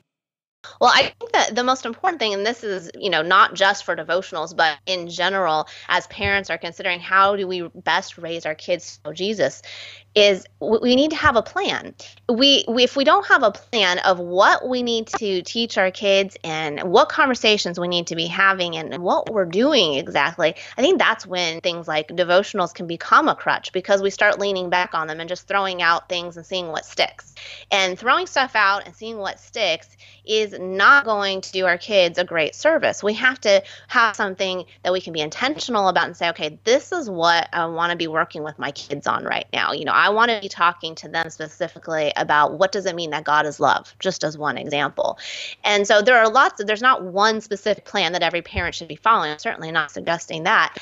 Well, 0.80 0.92
I 0.94 1.14
think 1.20 1.32
that 1.32 1.56
the 1.56 1.64
most 1.64 1.86
important 1.86 2.20
thing, 2.20 2.34
and 2.36 2.46
this 2.46 2.64
is, 2.64 2.92
you 2.94 3.10
know, 3.10 3.24
not 3.24 3.56
just 3.56 3.84
for 3.84 3.96
devotionals, 3.96 4.56
but 4.56 4.78
in 4.86 5.08
general, 5.10 5.68
as 5.90 6.06
parents 6.08 6.52
are 6.52 6.58
considering 6.58 7.00
how 7.00 7.36
do 7.36 7.48
we 7.48 7.68
best 7.74 8.18
raise 8.18 8.46
our 8.46 8.54
kids 8.54 8.98
to 8.98 9.10
know 9.10 9.14
Jesus, 9.14 9.64
is 10.14 10.46
we 10.60 10.96
need 10.96 11.12
to 11.12 11.16
have 11.16 11.36
a 11.38 11.42
plan. 11.42 11.96
We, 12.28 12.66
we, 12.68 12.84
if 12.84 12.96
we 12.96 13.04
don't 13.04 13.26
have 13.28 13.44
a 13.44 13.52
plan 13.52 14.00
of 14.00 14.20
what 14.20 14.68
we 14.68 14.84
need 14.84 15.08
to 15.20 15.42
teach 15.42 15.78
our 15.78 15.90
kids 15.90 16.38
and 16.44 16.84
what 16.84 17.10
conversations 17.10 17.80
we 17.80 17.88
need 17.88 18.08
to 18.08 18.16
be 18.16 18.28
having 18.28 18.76
and 18.76 19.02
what 19.02 19.32
we're 19.32 19.46
doing 19.46 19.96
exactly, 19.96 20.56
I 20.78 20.82
think 20.82 21.00
that's 21.00 21.26
when 21.26 21.62
things 21.62 21.88
like 21.88 22.10
devotionals 22.10 22.74
can 22.74 22.88
become 22.88 23.30
a 23.30 23.36
crutch 23.36 23.72
because 23.72 24.02
we 24.02 24.10
start 24.10 24.40
leaning 24.40 24.70
back 24.70 24.94
on 24.94 25.08
them 25.08 25.20
and 25.20 25.30
just 25.30 25.48
throwing 25.48 25.82
out 25.82 26.10
things 26.10 26.36
and 26.36 26.46
seeing 26.46 26.68
what 26.68 26.86
sticks. 26.86 27.34
And 27.72 27.98
throwing 27.98 28.28
stuff 28.28 28.56
out 28.56 28.86
and 28.86 28.96
seeing 28.96 29.18
what 29.18 29.40
sticks 29.40 29.96
is 30.26 30.58
not 30.60 31.06
going 31.06 31.42
to 31.42 31.52
do 31.52 31.66
our 31.66 31.78
kids 31.78 32.18
a 32.18 32.24
great 32.24 32.54
service. 32.54 33.02
We 33.02 33.14
have 33.16 33.40
to 33.42 33.64
have 33.88 34.16
something 34.16 34.66
that 34.84 34.94
we 34.94 35.02
can 35.02 35.14
be 35.14 35.22
intentional 35.22 35.88
about 35.88 36.06
and 36.06 36.16
say, 36.16 36.30
okay, 36.30 36.60
this 36.64 36.92
is 36.92 37.10
what 37.10 37.50
I 37.54 37.66
want 37.66 37.92
to 37.92 37.98
be 37.98 38.08
working 38.08 38.44
with 38.44 38.60
my 38.60 38.72
kids 38.72 39.08
on 39.08 39.24
right 39.24 39.48
now. 39.52 39.72
You 39.72 39.86
know, 39.86 39.94
I 40.02 40.10
want 40.10 40.32
to 40.32 40.42
be 40.42 40.50
talking 40.50 40.96
to 40.96 41.08
them 41.08 41.30
specifically 41.30 42.12
about 42.18 42.58
what 42.58 42.72
does 42.72 42.88
it 42.88 42.96
mean 42.96 43.12
that 43.12 43.24
God 43.24 43.46
is 43.46 43.60
love, 43.60 43.96
just 44.00 44.24
as 44.24 44.36
one 44.36 44.58
example. 44.58 45.20
And 45.64 45.86
so 45.86 46.02
there 46.02 46.18
are 46.18 46.28
lots 46.28 46.60
of, 46.60 46.66
there's 46.66 46.82
not 46.82 47.04
one 47.04 47.40
specific 47.40 47.86
plan 47.86 48.12
that 48.14 48.24
every 48.24 48.42
parent 48.42 48.74
should 48.74 48.88
be 48.88 48.96
following. 48.96 49.32
I'm 49.32 49.38
certainly 49.38 49.72
not 49.72 49.92
suggesting 49.92 50.44
that. 50.44 50.76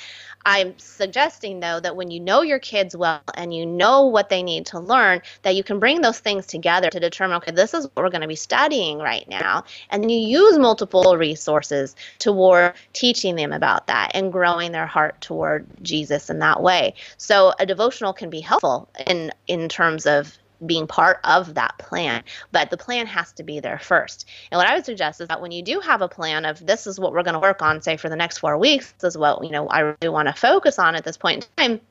I'm 0.50 0.80
suggesting 0.80 1.60
though 1.60 1.80
that 1.80 1.96
when 1.96 2.10
you 2.10 2.20
know 2.20 2.42
your 2.42 2.58
kids 2.58 2.98
well 2.98 3.22
and 3.36 3.54
you 3.54 3.68
know 3.68 4.08
what 4.08 4.30
they 4.30 4.42
need 4.42 4.66
to 4.68 4.80
learn, 4.80 5.22
that 5.44 5.56
you 5.56 5.64
can 5.64 5.78
bring 5.78 6.02
those 6.02 6.18
things 6.18 6.48
together 6.48 6.90
to 6.90 7.00
determine, 7.00 7.38
okay, 7.38 7.52
this 7.52 7.76
is 7.76 7.84
what 7.84 7.98
we're 7.98 8.10
going 8.10 8.24
to 8.24 8.28
be 8.28 8.36
studying 8.36 8.98
right 8.98 9.30
now. 9.30 9.64
And 9.92 10.10
you 10.10 10.18
use 10.18 10.58
multiple 10.58 11.16
resources 11.18 11.96
toward 12.18 12.74
teaching 12.94 13.36
them 13.36 13.54
about 13.54 13.86
that 13.86 14.10
and 14.16 14.32
growing 14.32 14.72
their 14.72 14.88
heart 14.88 15.22
toward 15.22 15.68
Jesus 15.84 16.32
in 16.32 16.40
that 16.40 16.64
way. 16.64 16.96
So 17.18 17.54
a 17.60 17.68
devotional 17.68 18.12
can 18.12 18.32
be 18.32 18.40
helpful 18.40 18.90
in 19.06 19.32
in 19.46 19.70
terms 19.70 20.08
of 20.08 20.39
being 20.66 20.88
part 20.88 21.20
of 21.24 21.56
that 21.56 21.78
plan. 21.78 22.24
But 22.52 22.70
the 22.70 22.78
plan 22.78 23.08
has 23.08 23.32
to 23.34 23.44
be 23.44 23.60
there 23.60 23.80
first. 23.80 24.28
And 24.52 24.58
what 24.58 24.68
I 24.68 24.76
would 24.76 24.86
suggest 24.86 25.22
is 25.22 25.28
that 25.28 25.42
when 25.42 25.52
you 25.52 25.62
do 25.62 25.80
have 25.80 26.02
a 26.02 26.08
plan 26.08 26.46
of 26.46 26.66
this 26.66 26.88
is 26.88 27.00
what 27.00 27.14
we're 27.14 27.24
going 27.24 27.34
to 27.34 27.40
work 27.40 27.62
on, 27.62 27.82
say 27.82 27.98
for 27.98 28.10
the 28.10 28.16
next 28.16 28.40
four 28.40 28.58
weeks, 28.58 28.94
this 29.00 29.14
is 29.14 29.18
what 29.18 29.44
you 29.44 29.52
know 29.52 29.68
I 29.68 29.80
really 29.80 30.10
want 30.10 30.28
to 30.28 30.34
focus 30.34 30.80
on 30.80 30.96
at 30.96 31.04
this 31.04 31.18
point 31.18 31.48
in 31.58 31.64
time. 31.64 31.82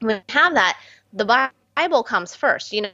When 0.00 0.16
you 0.16 0.34
have 0.34 0.54
that, 0.54 0.78
the 1.12 1.50
Bible 1.76 2.02
comes 2.02 2.34
first. 2.34 2.72
You 2.72 2.82
know 2.82 2.90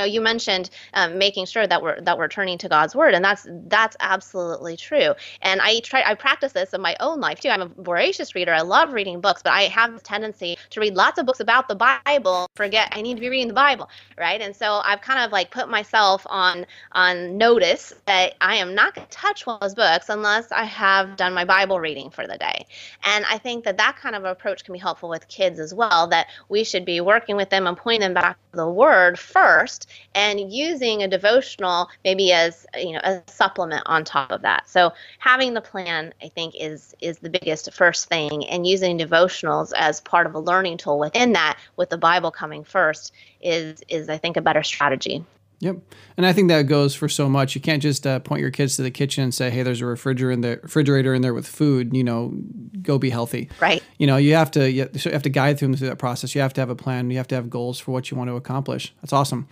know, 0.00 0.06
you 0.06 0.20
mentioned 0.20 0.70
um, 0.94 1.18
making 1.18 1.46
sure 1.46 1.66
that 1.66 1.82
we're 1.82 2.00
that 2.00 2.18
we're 2.18 2.28
turning 2.28 2.58
to 2.58 2.68
God's 2.68 2.94
word, 2.94 3.14
and 3.14 3.24
that's 3.24 3.46
that's 3.66 3.96
absolutely 4.00 4.76
true. 4.76 5.14
And 5.42 5.60
I 5.60 5.80
try 5.80 6.02
I 6.04 6.14
practice 6.14 6.52
this 6.52 6.72
in 6.72 6.80
my 6.80 6.96
own 7.00 7.20
life 7.20 7.40
too. 7.40 7.48
I'm 7.48 7.62
a 7.62 7.66
voracious 7.66 8.34
reader. 8.34 8.52
I 8.52 8.62
love 8.62 8.92
reading 8.92 9.20
books, 9.20 9.42
but 9.42 9.52
I 9.52 9.62
have 9.62 9.92
this 9.92 10.02
tendency 10.02 10.56
to 10.70 10.80
read 10.80 10.94
lots 10.94 11.18
of 11.18 11.26
books 11.26 11.40
about 11.40 11.68
the 11.68 11.74
Bible, 11.74 12.48
forget 12.54 12.88
I 12.92 13.02
need 13.02 13.14
to 13.14 13.20
be 13.20 13.28
reading 13.28 13.48
the 13.48 13.54
Bible, 13.54 13.88
right? 14.18 14.40
And 14.40 14.54
so 14.54 14.80
I've 14.84 15.00
kind 15.00 15.20
of 15.20 15.32
like 15.32 15.50
put 15.50 15.68
myself 15.68 16.26
on 16.28 16.66
on 16.92 17.36
notice 17.38 17.92
that 18.06 18.34
I 18.40 18.56
am 18.56 18.74
not 18.74 18.94
going 18.94 19.06
to 19.06 19.10
touch 19.10 19.46
one 19.46 19.56
of 19.56 19.60
those 19.60 19.74
books 19.74 20.08
unless 20.08 20.50
I 20.52 20.64
have 20.64 21.16
done 21.16 21.34
my 21.34 21.44
Bible 21.44 21.78
reading 21.80 22.10
for 22.10 22.26
the 22.26 22.38
day. 22.38 22.66
And 23.04 23.24
I 23.26 23.38
think 23.38 23.64
that 23.64 23.76
that 23.78 23.96
kind 23.96 24.14
of 24.14 24.24
approach 24.24 24.64
can 24.64 24.72
be 24.72 24.78
helpful 24.78 25.08
with 25.08 25.28
kids 25.28 25.58
as 25.58 25.74
well. 25.74 26.08
That 26.08 26.28
we 26.48 26.64
should 26.64 26.84
be 26.84 27.00
working 27.00 27.36
with 27.36 27.50
them 27.50 27.66
and 27.66 27.76
pointing 27.76 28.00
them 28.00 28.14
back 28.14 28.36
to 28.50 28.56
the 28.56 28.68
Word 28.68 29.18
first 29.18 29.89
and 30.14 30.52
using 30.52 31.02
a 31.02 31.08
devotional 31.08 31.88
maybe 32.04 32.32
as 32.32 32.66
you 32.76 32.92
know 32.92 33.00
a 33.02 33.22
supplement 33.26 33.82
on 33.86 34.04
top 34.04 34.30
of 34.30 34.42
that. 34.42 34.68
So 34.68 34.92
having 35.18 35.54
the 35.54 35.60
plan 35.60 36.12
i 36.22 36.28
think 36.28 36.54
is 36.58 36.94
is 37.00 37.18
the 37.18 37.30
biggest 37.30 37.72
first 37.72 38.08
thing 38.08 38.44
and 38.46 38.66
using 38.66 38.98
devotionals 38.98 39.72
as 39.76 40.00
part 40.00 40.26
of 40.26 40.34
a 40.34 40.38
learning 40.38 40.76
tool 40.76 40.98
within 40.98 41.32
that 41.32 41.58
with 41.76 41.90
the 41.90 41.98
bible 41.98 42.30
coming 42.30 42.64
first 42.64 43.12
is 43.40 43.82
is 43.88 44.08
i 44.08 44.18
think 44.18 44.36
a 44.36 44.40
better 44.40 44.62
strategy 44.62 45.24
Yep. 45.60 45.76
And 46.16 46.24
I 46.24 46.32
think 46.32 46.48
that 46.48 46.62
goes 46.62 46.94
for 46.94 47.08
so 47.08 47.28
much. 47.28 47.54
You 47.54 47.60
can't 47.60 47.82
just 47.82 48.06
uh, 48.06 48.18
point 48.20 48.40
your 48.40 48.50
kids 48.50 48.76
to 48.76 48.82
the 48.82 48.90
kitchen 48.90 49.24
and 49.24 49.34
say, 49.34 49.50
"Hey, 49.50 49.62
there's 49.62 49.82
a 49.82 49.86
refrigerator 49.86 50.32
in 50.32 50.40
there, 50.40 50.58
refrigerator 50.62 51.14
in 51.14 51.20
there 51.20 51.34
with 51.34 51.46
food. 51.46 51.94
You 51.94 52.02
know, 52.02 52.32
go 52.80 52.98
be 52.98 53.10
healthy." 53.10 53.50
Right. 53.60 53.82
You 53.98 54.06
know, 54.06 54.16
you 54.16 54.34
have 54.34 54.50
to 54.52 54.70
you 54.70 54.88
have 55.04 55.22
to 55.22 55.28
guide 55.28 55.58
them 55.58 55.74
through 55.74 55.88
that 55.88 55.98
process. 55.98 56.34
You 56.34 56.40
have 56.40 56.54
to 56.54 56.62
have 56.62 56.70
a 56.70 56.74
plan. 56.74 57.10
You 57.10 57.18
have 57.18 57.28
to 57.28 57.34
have 57.34 57.50
goals 57.50 57.78
for 57.78 57.92
what 57.92 58.10
you 58.10 58.16
want 58.16 58.28
to 58.30 58.36
accomplish. 58.36 58.94
That's 59.02 59.12
awesome. 59.12 59.48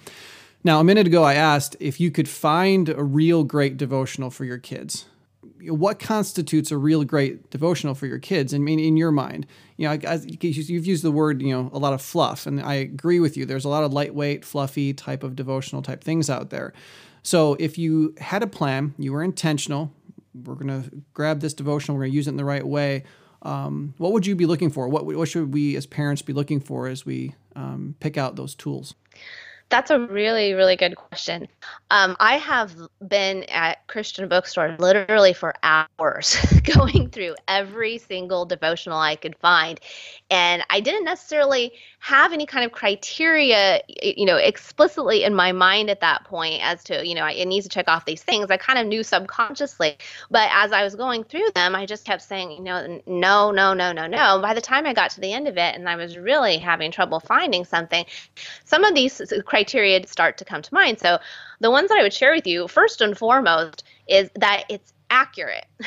Now, 0.64 0.80
a 0.80 0.84
minute 0.84 1.06
ago, 1.06 1.22
I 1.22 1.34
asked 1.34 1.76
if 1.78 2.00
you 2.00 2.10
could 2.10 2.28
find 2.28 2.88
a 2.88 3.04
real 3.04 3.44
great 3.44 3.76
devotional 3.76 4.30
for 4.30 4.44
your 4.44 4.58
kids. 4.58 5.04
What 5.62 5.98
constitutes 5.98 6.70
a 6.70 6.78
real 6.78 7.04
great 7.04 7.50
devotional 7.50 7.94
for 7.94 8.06
your 8.06 8.18
kids? 8.18 8.54
I 8.54 8.58
mean, 8.58 8.78
in 8.78 8.96
your 8.96 9.10
mind, 9.10 9.46
you 9.76 9.88
know, 9.88 9.92
you've 10.40 10.86
used 10.86 11.04
the 11.04 11.10
word, 11.10 11.42
you 11.42 11.52
know, 11.52 11.70
a 11.72 11.78
lot 11.78 11.92
of 11.92 12.02
fluff, 12.02 12.46
and 12.46 12.60
I 12.60 12.74
agree 12.74 13.20
with 13.20 13.36
you. 13.36 13.44
There's 13.44 13.64
a 13.64 13.68
lot 13.68 13.84
of 13.84 13.92
lightweight, 13.92 14.44
fluffy 14.44 14.94
type 14.94 15.22
of 15.22 15.36
devotional 15.36 15.82
type 15.82 16.02
things 16.04 16.30
out 16.30 16.50
there. 16.50 16.72
So 17.22 17.56
if 17.58 17.78
you 17.78 18.14
had 18.18 18.42
a 18.42 18.46
plan, 18.46 18.94
you 18.98 19.12
were 19.12 19.22
intentional, 19.22 19.92
we're 20.34 20.54
going 20.54 20.68
to 20.82 20.90
grab 21.14 21.40
this 21.40 21.54
devotional, 21.54 21.96
we're 21.96 22.04
going 22.04 22.12
to 22.12 22.16
use 22.16 22.26
it 22.26 22.30
in 22.30 22.36
the 22.36 22.44
right 22.44 22.66
way. 22.66 23.04
Um, 23.42 23.94
what 23.98 24.12
would 24.12 24.26
you 24.26 24.34
be 24.34 24.46
looking 24.46 24.70
for? 24.70 24.88
What, 24.88 25.04
what 25.06 25.28
should 25.28 25.52
we 25.52 25.76
as 25.76 25.86
parents 25.86 26.22
be 26.22 26.32
looking 26.32 26.60
for 26.60 26.88
as 26.88 27.06
we 27.06 27.34
um, 27.54 27.94
pick 28.00 28.16
out 28.16 28.36
those 28.36 28.54
tools? 28.54 28.94
That's 29.70 29.90
a 29.90 30.00
really, 30.00 30.54
really 30.54 30.76
good 30.76 30.96
question. 30.96 31.46
Um, 31.90 32.16
I 32.20 32.38
have 32.38 32.74
been 33.06 33.44
at 33.44 33.86
Christian 33.86 34.26
bookstores 34.26 34.80
literally 34.80 35.34
for 35.34 35.54
hours 35.62 36.36
going 36.76 37.10
through 37.10 37.34
every 37.46 37.98
single 37.98 38.46
devotional 38.46 38.98
I 38.98 39.16
could 39.16 39.36
find. 39.36 39.78
And 40.30 40.62
I 40.70 40.80
didn't 40.80 41.04
necessarily 41.04 41.72
have 42.00 42.32
any 42.32 42.46
kind 42.46 42.64
of 42.64 42.72
criteria, 42.72 43.82
you 44.02 44.24
know, 44.24 44.36
explicitly 44.36 45.24
in 45.24 45.34
my 45.34 45.52
mind 45.52 45.90
at 45.90 46.00
that 46.00 46.24
point 46.24 46.62
as 46.62 46.82
to, 46.84 47.06
you 47.06 47.14
know, 47.14 47.26
it 47.26 47.46
needs 47.46 47.66
to 47.66 47.70
check 47.70 47.88
off 47.88 48.06
these 48.06 48.22
things. 48.22 48.50
I 48.50 48.56
kind 48.56 48.78
of 48.78 48.86
knew 48.86 49.02
subconsciously. 49.02 49.98
But 50.30 50.48
as 50.52 50.72
I 50.72 50.82
was 50.82 50.94
going 50.94 51.24
through 51.24 51.50
them, 51.54 51.74
I 51.74 51.84
just 51.84 52.06
kept 52.06 52.22
saying, 52.22 52.52
you 52.52 52.60
know, 52.62 53.02
no, 53.06 53.50
no, 53.50 53.74
no, 53.74 53.92
no, 53.92 54.06
no. 54.06 54.40
By 54.40 54.54
the 54.54 54.60
time 54.62 54.86
I 54.86 54.94
got 54.94 55.10
to 55.12 55.20
the 55.20 55.32
end 55.32 55.46
of 55.46 55.58
it 55.58 55.74
and 55.74 55.88
I 55.88 55.96
was 55.96 56.16
really 56.16 56.56
having 56.56 56.90
trouble 56.90 57.20
finding 57.20 57.66
something, 57.66 58.06
some 58.64 58.84
of 58.84 58.94
these 58.94 59.20
criteria 59.44 59.57
start 60.08 60.38
to 60.38 60.44
come 60.44 60.62
to 60.62 60.74
mind. 60.74 60.98
So 60.98 61.18
the 61.60 61.70
ones 61.70 61.88
that 61.88 61.98
I 61.98 62.02
would 62.02 62.12
share 62.12 62.32
with 62.32 62.46
you, 62.46 62.68
first 62.68 63.00
and 63.00 63.16
foremost, 63.16 63.84
is 64.06 64.30
that 64.36 64.64
it's 64.68 64.92
accurate. 65.10 65.66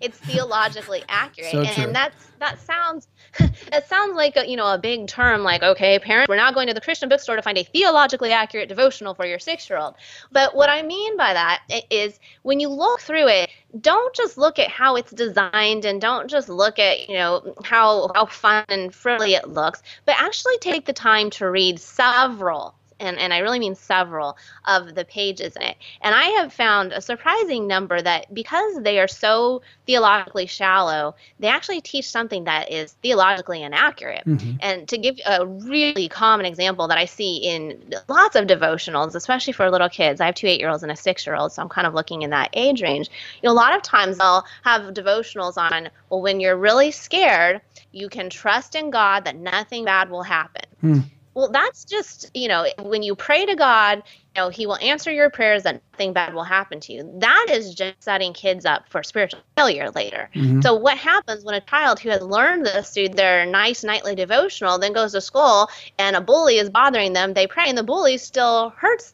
it's 0.00 0.18
theologically 0.18 1.04
accurate. 1.08 1.52
So 1.52 1.60
and, 1.60 1.78
and 1.78 1.94
that's 1.94 2.26
that 2.38 2.60
sounds 2.60 3.08
that 3.70 3.88
sounds 3.88 4.14
like 4.14 4.36
a 4.36 4.48
you 4.48 4.56
know 4.56 4.72
a 4.72 4.78
big 4.78 5.06
term 5.06 5.42
like 5.42 5.62
okay 5.62 5.98
parents 5.98 6.28
we're 6.28 6.36
not 6.36 6.54
going 6.54 6.68
to 6.68 6.74
the 6.74 6.80
christian 6.80 7.08
bookstore 7.08 7.36
to 7.36 7.42
find 7.42 7.58
a 7.58 7.64
theologically 7.64 8.32
accurate 8.32 8.68
devotional 8.68 9.14
for 9.14 9.26
your 9.26 9.38
six 9.38 9.68
year 9.68 9.78
old 9.78 9.94
but 10.32 10.54
what 10.54 10.70
i 10.70 10.82
mean 10.82 11.16
by 11.16 11.32
that 11.32 11.62
is 11.90 12.18
when 12.42 12.60
you 12.60 12.68
look 12.68 13.00
through 13.00 13.28
it 13.28 13.50
don't 13.80 14.14
just 14.14 14.38
look 14.38 14.58
at 14.58 14.68
how 14.68 14.96
it's 14.96 15.10
designed 15.10 15.84
and 15.84 16.00
don't 16.00 16.28
just 16.28 16.48
look 16.48 16.78
at 16.78 17.08
you 17.08 17.16
know 17.16 17.54
how 17.64 18.10
how 18.14 18.26
fun 18.26 18.64
and 18.68 18.94
frilly 18.94 19.34
it 19.34 19.48
looks 19.48 19.82
but 20.04 20.14
actually 20.18 20.56
take 20.58 20.86
the 20.86 20.92
time 20.92 21.30
to 21.30 21.48
read 21.50 21.80
several 21.80 22.74
and, 23.00 23.18
and 23.18 23.32
I 23.32 23.38
really 23.38 23.58
mean 23.58 23.74
several 23.74 24.36
of 24.64 24.94
the 24.94 25.04
pages 25.04 25.56
in 25.56 25.62
it. 25.62 25.76
And 26.00 26.14
I 26.14 26.24
have 26.40 26.52
found 26.52 26.92
a 26.92 27.00
surprising 27.00 27.66
number 27.66 28.00
that 28.00 28.32
because 28.32 28.82
they 28.82 28.98
are 28.98 29.08
so 29.08 29.62
theologically 29.86 30.46
shallow, 30.46 31.14
they 31.38 31.48
actually 31.48 31.80
teach 31.80 32.08
something 32.10 32.44
that 32.44 32.70
is 32.70 32.92
theologically 33.02 33.62
inaccurate. 33.62 34.24
Mm-hmm. 34.26 34.56
And 34.60 34.88
to 34.88 34.98
give 34.98 35.18
a 35.26 35.46
really 35.46 36.08
common 36.08 36.46
example 36.46 36.88
that 36.88 36.98
I 36.98 37.04
see 37.04 37.36
in 37.36 37.94
lots 38.08 38.36
of 38.36 38.46
devotionals, 38.46 39.14
especially 39.14 39.52
for 39.52 39.70
little 39.70 39.88
kids, 39.88 40.20
I 40.20 40.26
have 40.26 40.34
two 40.34 40.46
eight 40.46 40.60
year 40.60 40.70
olds 40.70 40.82
and 40.82 40.92
a 40.92 40.96
six 40.96 41.26
year 41.26 41.36
old, 41.36 41.52
so 41.52 41.62
I'm 41.62 41.68
kind 41.68 41.86
of 41.86 41.94
looking 41.94 42.22
in 42.22 42.30
that 42.30 42.50
age 42.52 42.82
range. 42.82 43.08
You 43.42 43.48
know, 43.48 43.52
a 43.52 43.54
lot 43.54 43.74
of 43.74 43.82
times 43.82 44.18
I'll 44.20 44.46
have 44.64 44.94
devotionals 44.94 45.56
on, 45.56 45.90
well, 46.10 46.22
when 46.22 46.40
you're 46.40 46.56
really 46.56 46.90
scared, 46.90 47.60
you 47.92 48.08
can 48.08 48.30
trust 48.30 48.74
in 48.74 48.90
God 48.90 49.24
that 49.24 49.36
nothing 49.36 49.84
bad 49.84 50.10
will 50.10 50.22
happen. 50.22 50.64
Hmm. 50.80 50.98
Well, 51.36 51.50
that's 51.50 51.84
just, 51.84 52.30
you 52.32 52.48
know, 52.48 52.66
when 52.80 53.02
you 53.02 53.14
pray 53.14 53.44
to 53.44 53.54
God, 53.54 53.98
you 53.98 54.42
know, 54.42 54.48
He 54.48 54.66
will 54.66 54.78
answer 54.78 55.12
your 55.12 55.28
prayers 55.28 55.64
that 55.64 55.82
nothing 55.92 56.14
bad 56.14 56.32
will 56.32 56.44
happen 56.44 56.80
to 56.80 56.94
you. 56.94 57.12
That 57.18 57.48
is 57.50 57.74
just 57.74 58.02
setting 58.02 58.32
kids 58.32 58.64
up 58.64 58.88
for 58.88 59.02
spiritual 59.02 59.40
failure 59.54 59.90
later. 59.90 60.30
Mm-hmm. 60.34 60.62
So, 60.62 60.72
what 60.72 60.96
happens 60.96 61.44
when 61.44 61.54
a 61.54 61.60
child 61.60 62.00
who 62.00 62.08
has 62.08 62.22
learned 62.22 62.64
this 62.64 62.88
through 62.88 63.10
their 63.10 63.44
nice 63.44 63.84
nightly 63.84 64.14
devotional 64.14 64.78
then 64.78 64.94
goes 64.94 65.12
to 65.12 65.20
school 65.20 65.68
and 65.98 66.16
a 66.16 66.22
bully 66.22 66.56
is 66.56 66.70
bothering 66.70 67.12
them? 67.12 67.34
They 67.34 67.46
pray 67.46 67.68
and 67.68 67.76
the 67.76 67.84
bully 67.84 68.16
still 68.16 68.70
hurts 68.70 69.12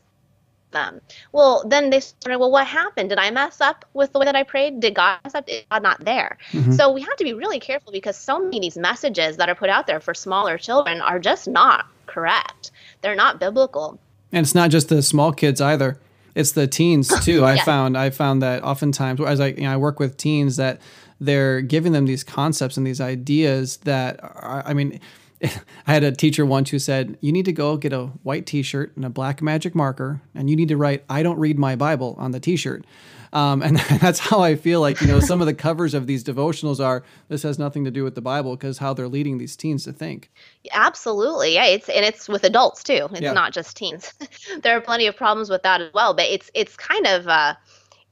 them. 0.72 1.00
Well, 1.32 1.64
then 1.66 1.90
they 1.90 2.00
started, 2.00 2.38
well, 2.38 2.50
what 2.50 2.66
happened? 2.66 3.10
Did 3.10 3.18
I 3.18 3.30
mess 3.30 3.60
up 3.60 3.84
with 3.94 4.12
the 4.12 4.18
way 4.18 4.24
that 4.24 4.36
I 4.36 4.42
prayed? 4.42 4.80
Did 4.80 4.94
God 4.94 5.18
mess 5.24 5.34
up? 5.34 5.48
Is 5.48 5.62
God 5.70 5.82
not 5.82 6.04
there? 6.04 6.38
Mm-hmm. 6.52 6.72
So 6.72 6.90
we 6.92 7.02
have 7.02 7.16
to 7.16 7.24
be 7.24 7.34
really 7.34 7.60
careful 7.60 7.92
because 7.92 8.16
so 8.16 8.38
many 8.38 8.58
of 8.58 8.62
these 8.62 8.76
messages 8.76 9.36
that 9.36 9.48
are 9.48 9.54
put 9.54 9.70
out 9.70 9.86
there 9.86 10.00
for 10.00 10.14
smaller 10.14 10.58
children 10.58 11.00
are 11.00 11.18
just 11.18 11.48
not 11.48 11.86
correct. 12.06 12.70
They're 13.00 13.16
not 13.16 13.38
biblical. 13.38 13.98
And 14.32 14.44
it's 14.44 14.54
not 14.54 14.70
just 14.70 14.88
the 14.88 15.02
small 15.02 15.32
kids 15.32 15.60
either. 15.60 15.98
It's 16.34 16.52
the 16.52 16.66
teens 16.66 17.08
too. 17.24 17.44
I 17.44 17.58
found 17.58 17.96
I 17.96 18.10
found 18.10 18.42
that 18.42 18.62
oftentimes 18.62 19.20
as 19.20 19.40
I 19.40 19.48
you 19.48 19.62
know, 19.62 19.72
I 19.72 19.76
work 19.76 20.00
with 20.00 20.16
teens 20.16 20.56
that 20.56 20.80
they're 21.20 21.60
giving 21.60 21.92
them 21.92 22.06
these 22.06 22.24
concepts 22.24 22.76
and 22.76 22.86
these 22.86 23.00
ideas 23.00 23.76
that 23.78 24.18
are, 24.22 24.62
I 24.66 24.74
mean 24.74 25.00
I 25.86 25.94
had 25.94 26.04
a 26.04 26.12
teacher 26.12 26.46
once 26.46 26.70
who 26.70 26.78
said, 26.78 27.18
You 27.20 27.32
need 27.32 27.44
to 27.46 27.52
go 27.52 27.76
get 27.76 27.92
a 27.92 28.06
white 28.22 28.46
t 28.46 28.62
shirt 28.62 28.94
and 28.96 29.04
a 29.04 29.10
black 29.10 29.42
magic 29.42 29.74
marker, 29.74 30.22
and 30.34 30.48
you 30.48 30.56
need 30.56 30.68
to 30.68 30.76
write, 30.76 31.04
I 31.08 31.22
don't 31.22 31.38
read 31.38 31.58
my 31.58 31.76
Bible 31.76 32.16
on 32.18 32.30
the 32.30 32.40
t 32.40 32.56
shirt. 32.56 32.84
Um, 33.32 33.62
and 33.62 33.76
that's 34.00 34.18
how 34.18 34.40
I 34.40 34.56
feel 34.56 34.80
like, 34.80 35.00
you 35.00 35.06
know, 35.06 35.20
some 35.20 35.40
of 35.40 35.46
the 35.46 35.54
covers 35.54 35.94
of 35.94 36.06
these 36.06 36.22
devotionals 36.22 36.84
are 36.84 37.02
this 37.28 37.42
has 37.42 37.58
nothing 37.58 37.84
to 37.84 37.90
do 37.90 38.04
with 38.04 38.14
the 38.14 38.20
Bible 38.20 38.56
because 38.56 38.78
how 38.78 38.92
they're 38.92 39.08
leading 39.08 39.38
these 39.38 39.56
teens 39.56 39.84
to 39.84 39.92
think. 39.92 40.30
Absolutely. 40.72 41.54
Yeah. 41.54 41.66
It's, 41.66 41.88
and 41.88 42.04
it's 42.04 42.28
with 42.28 42.44
adults 42.44 42.82
too. 42.82 43.08
It's 43.10 43.20
yeah. 43.22 43.32
not 43.32 43.52
just 43.52 43.76
teens. 43.76 44.12
there 44.62 44.76
are 44.76 44.80
plenty 44.80 45.06
of 45.06 45.16
problems 45.16 45.48
with 45.48 45.62
that 45.62 45.80
as 45.80 45.92
well, 45.94 46.14
but 46.14 46.26
it's, 46.26 46.50
it's 46.54 46.76
kind 46.76 47.06
of, 47.06 47.26
uh, 47.26 47.54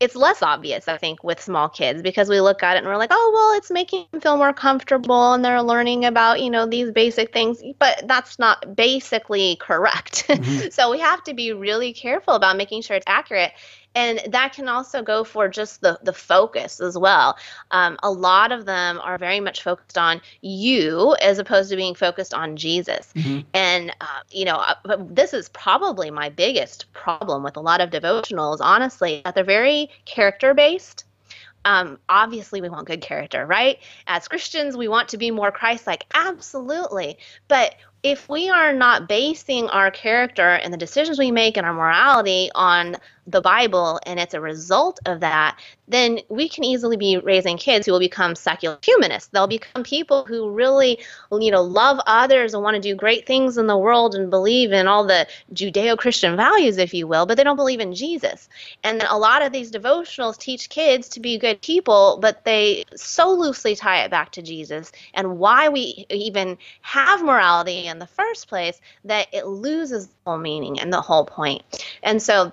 it's 0.01 0.17
less 0.17 0.43
obvious, 0.43 0.89
I 0.89 0.97
think, 0.97 1.23
with 1.23 1.41
small 1.41 1.69
kids 1.69 2.01
because 2.01 2.31
we 2.31 2.41
look 2.41 2.63
at 2.63 2.77
it 2.77 2.79
and 2.79 2.87
we're 2.87 2.97
like, 2.97 3.11
oh, 3.13 3.31
well, 3.35 3.59
it's 3.59 3.71
making 3.71 4.07
them 4.11 4.23
feel 4.23 4.39
more 4.39 4.55
comfortable 4.55 5.35
and 5.35 5.45
they're 5.45 5.63
learning 5.63 6.07
about, 6.07 6.41
you 6.41 6.49
know, 6.49 6.67
these 6.67 6.91
basic 6.91 7.35
things. 7.35 7.63
But 7.79 8.05
that's 8.07 8.39
not 8.39 8.75
basically 8.75 9.57
correct. 9.57 10.27
Mm-hmm. 10.27 10.69
so 10.71 10.91
we 10.91 11.01
have 11.01 11.23
to 11.25 11.35
be 11.35 11.53
really 11.53 11.93
careful 11.93 12.35
about 12.35 12.57
making 12.57 12.81
sure 12.81 12.97
it's 12.97 13.05
accurate 13.07 13.53
and 13.95 14.21
that 14.29 14.53
can 14.53 14.69
also 14.69 15.03
go 15.03 15.25
for 15.25 15.49
just 15.49 15.81
the 15.81 15.99
the 16.03 16.13
focus 16.13 16.81
as 16.81 16.97
well. 16.97 17.37
Um, 17.71 17.99
a 18.03 18.11
lot 18.11 18.53
of 18.53 18.65
them 18.65 19.01
are 19.03 19.19
very 19.19 19.41
much 19.41 19.63
focused 19.63 19.99
on 19.99 20.21
you 20.43 21.17
as 21.23 21.39
opposed 21.39 21.71
to 21.71 21.77
being 21.77 21.95
focused 21.95 22.35
on 22.35 22.57
jesus. 22.57 23.13
Mm-hmm. 23.15 23.41
and 23.55 23.91
uh, 24.01 24.21
you 24.31 24.45
know 24.45 24.57
uh, 24.57 24.97
this 25.11 25.35
is 25.35 25.49
probably 25.51 26.11
my 26.11 26.29
biggest 26.29 26.93
problem 26.93 27.43
with 27.43 27.57
a 27.57 27.61
lot 27.61 27.81
of 27.81 27.91
devotionals 27.91 28.59
honestly 28.61 29.23
that 29.25 29.35
they're 29.35 29.45
very 29.45 29.91
character 30.05 30.55
based. 30.55 31.05
Um, 31.67 31.99
obviously 32.09 32.63
we 32.63 32.71
want 32.71 32.87
good 32.87 33.03
character 33.03 33.45
right? 33.45 33.79
As 34.07 34.29
christians 34.29 34.77
we 34.77 34.89
want 34.89 35.09
to 35.11 35.19
be 35.19 35.31
more 35.31 35.51
christ-like 35.51 36.07
absolutely. 36.15 37.19
But 37.49 37.75
if 38.03 38.29
we 38.29 38.49
are 38.49 38.73
not 38.73 39.09
basing 39.09 39.69
our 39.69 39.91
character 39.91 40.49
and 40.49 40.73
the 40.73 40.79
decisions 40.79 41.19
we 41.19 41.31
make 41.31 41.57
and 41.57 41.67
our 41.67 41.75
morality 41.75 42.51
on 42.55 42.97
the 43.31 43.41
Bible 43.41 44.01
and 44.07 44.19
it's 44.19 44.35
a 44.35 44.41
result 44.41 45.01
of 45.07 45.21
that, 45.21 45.59
then 45.89 46.21
we 46.29 46.49
can 46.49 46.65
easily 46.65 46.97
be 46.97 47.19
raising 47.19 47.59
kids 47.59 47.87
who 47.87 47.93
will 47.93 47.99
become 47.99 48.35
secular 48.35 48.79
humanists. 48.83 49.29
They'll 49.29 49.47
become 49.47 49.83
people 49.83 50.25
who 50.25 50.51
really, 50.51 50.99
you 51.33 51.51
know, 51.51 51.63
love 51.63 51.99
others 52.07 52.55
and 52.55 52.63
want 52.63 52.77
to 52.77 52.81
do 52.81 52.95
great 52.95 53.27
things 53.27 53.59
in 53.59 53.67
the 53.67 53.77
world 53.77 54.15
and 54.15 54.31
believe 54.31 54.73
in 54.73 54.87
all 54.87 55.07
the 55.07 55.27
Judeo-Christian 55.53 56.37
values, 56.37 56.79
if 56.79 56.95
you 56.95 57.07
will, 57.07 57.27
but 57.27 57.37
they 57.37 57.45
don't 57.45 57.57
believe 57.57 57.81
in 57.81 57.95
Jesus. 57.95 58.49
And 58.85 59.01
then 59.01 59.09
a 59.11 59.19
lot 59.19 59.43
of 59.43 59.53
these 59.53 59.71
devotionals 59.71 60.39
teach 60.39 60.69
kids 60.69 61.09
to 61.11 61.21
be 61.21 61.39
good 61.39 61.61
people, 61.61 62.19
but 62.21 62.45
they 62.45 62.85
so 62.95 63.33
loosely 63.33 63.75
tie 63.75 64.05
it 64.05 64.11
back 64.11 64.33
to 64.33 64.43
Jesus 64.43 64.93
and 65.15 65.39
why 65.39 65.69
we 65.69 66.07
even 66.09 66.59
have 66.83 67.23
morality 67.23 67.87
in 67.87 67.99
the 67.99 68.07
first 68.07 68.49
place 68.49 68.81
that 69.05 69.27
it 69.33 69.47
loses 69.47 70.07
the 70.07 70.15
whole 70.25 70.39
meaning 70.39 70.79
and 70.79 70.93
the 70.93 71.01
whole 71.01 71.25
point. 71.25 71.63
And 72.03 72.23
so 72.23 72.53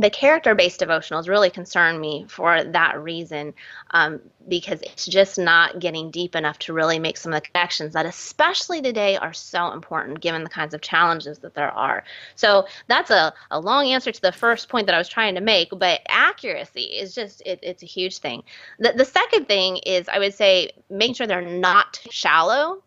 the 0.00 0.10
character 0.10 0.54
based 0.54 0.80
devotionals 0.80 1.26
really 1.26 1.48
concern 1.48 1.98
me 1.98 2.26
for 2.28 2.62
that 2.62 3.02
reason 3.02 3.54
um, 3.92 4.20
because 4.46 4.82
it's 4.82 5.06
just 5.06 5.38
not 5.38 5.78
getting 5.78 6.10
deep 6.10 6.36
enough 6.36 6.58
to 6.58 6.74
really 6.74 6.98
make 6.98 7.16
some 7.16 7.32
of 7.32 7.42
the 7.42 7.48
connections 7.48 7.94
that 7.94 8.04
especially 8.04 8.82
today 8.82 9.16
are 9.16 9.32
so 9.32 9.72
important 9.72 10.20
given 10.20 10.44
the 10.44 10.50
kinds 10.50 10.74
of 10.74 10.82
challenges 10.82 11.38
that 11.38 11.54
there 11.54 11.70
are. 11.70 12.04
So 12.34 12.66
that's 12.88 13.10
a, 13.10 13.32
a 13.50 13.58
long 13.58 13.86
answer 13.86 14.12
to 14.12 14.20
the 14.20 14.32
first 14.32 14.68
point 14.68 14.86
that 14.86 14.94
i 14.94 14.98
was 14.98 15.08
trying 15.08 15.34
to 15.34 15.40
make 15.40 15.70
but 15.70 16.00
accuracy 16.08 16.82
is 16.82 17.14
just 17.14 17.42
it, 17.46 17.58
it's 17.62 17.82
a 17.82 17.86
huge 17.86 18.18
thing. 18.18 18.42
The, 18.78 18.92
the 18.92 19.04
second 19.04 19.48
thing 19.48 19.78
is 19.78 20.08
i 20.08 20.18
would 20.18 20.34
say 20.34 20.72
making 20.90 21.14
sure 21.14 21.26
they're 21.26 21.40
not 21.40 22.00
shallow 22.10 22.82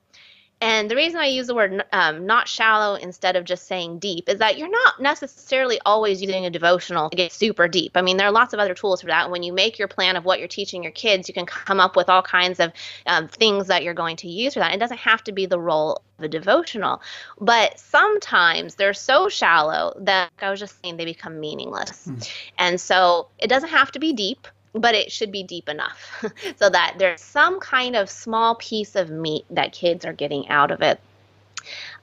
and 0.62 0.92
the 0.92 0.96
reason 0.96 1.20
I 1.20 1.28
use 1.28 1.48
the 1.48 1.56
word 1.56 1.84
um, 1.94 2.26
not 2.26 2.48
shallow 2.48 2.96
instead 2.96 3.38
of 3.38 3.46
just 3.46 3.66
saying 3.66 4.00
deep 4.00 4.28
is 4.28 4.40
that 4.40 4.58
you're 4.58 4.70
not 4.70 5.02
necessarily 5.02 5.80
always 5.86 6.22
using 6.22 6.46
a 6.46 6.50
devotional 6.50 7.10
to 7.10 7.16
get 7.16 7.32
super 7.32 7.68
deep. 7.68 7.94
I 7.96 8.02
mean, 8.02 8.18
there 8.18 8.28
are 8.28 8.32
lots 8.32 8.54
of 8.54 8.60
other 8.60 8.74
tools 8.74 9.02
for 9.02 9.08
that. 9.08 9.32
When 9.32 9.42
you 9.42 9.54
make 9.54 9.80
your 9.80 9.88
plan 9.88 10.18
of 10.18 10.26
what 10.26 10.40
you're 10.40 10.50
teaching 10.50 10.84
your 10.84 10.92
kids, 10.92 11.30
you 11.30 11.34
can 11.34 11.46
come 11.46 11.80
up 11.80 11.96
with 11.96 12.10
all 12.10 12.22
kinds 12.22 12.60
of 12.60 12.74
um, 13.06 13.30
things 13.30 13.68
that 13.68 13.84
you're 13.84 13.94
going 13.94 14.18
to 14.18 14.28
use 14.28 14.54
for 14.54 14.60
that. 14.60 14.74
It 14.74 14.80
doesn't 14.80 14.98
have 14.98 15.24
to 15.26 15.32
be 15.32 15.46
the 15.46 15.60
role 15.60 16.02
of 16.18 16.26
a 16.26 16.28
devotional. 16.28 17.02
But 17.40 17.80
sometimes 17.80 18.76
they're 18.76 18.94
so 18.94 19.30
shallow 19.30 19.94
that, 20.02 20.32
like 20.36 20.44
I 20.44 20.52
was 20.52 20.60
just 20.60 20.82
saying, 20.84 20.98
they 20.98 21.06
become 21.06 21.40
meaningless. 21.40 22.08
Mm. 22.08 22.30
And 22.58 22.82
so 22.82 23.30
it 23.40 23.48
doesn't 23.48 23.70
have 23.70 23.94
to 23.94 24.00
be 24.00 24.12
deep 24.12 24.48
but 24.74 24.96
it 24.96 25.12
should 25.12 25.32
be 25.32 25.44
deep 25.44 25.70
enough 25.70 26.24
so 26.58 26.70
that 26.70 26.96
there's 26.98 27.22
some 27.22 27.60
kind 27.60 27.96
of 27.96 28.10
small 28.10 28.56
piece 28.56 28.96
of 28.96 29.10
meat 29.10 29.46
that 29.50 29.74
kids 29.74 30.06
are 30.06 30.14
getting 30.14 30.48
out 30.50 30.72
of 30.72 30.82
it. 30.82 31.00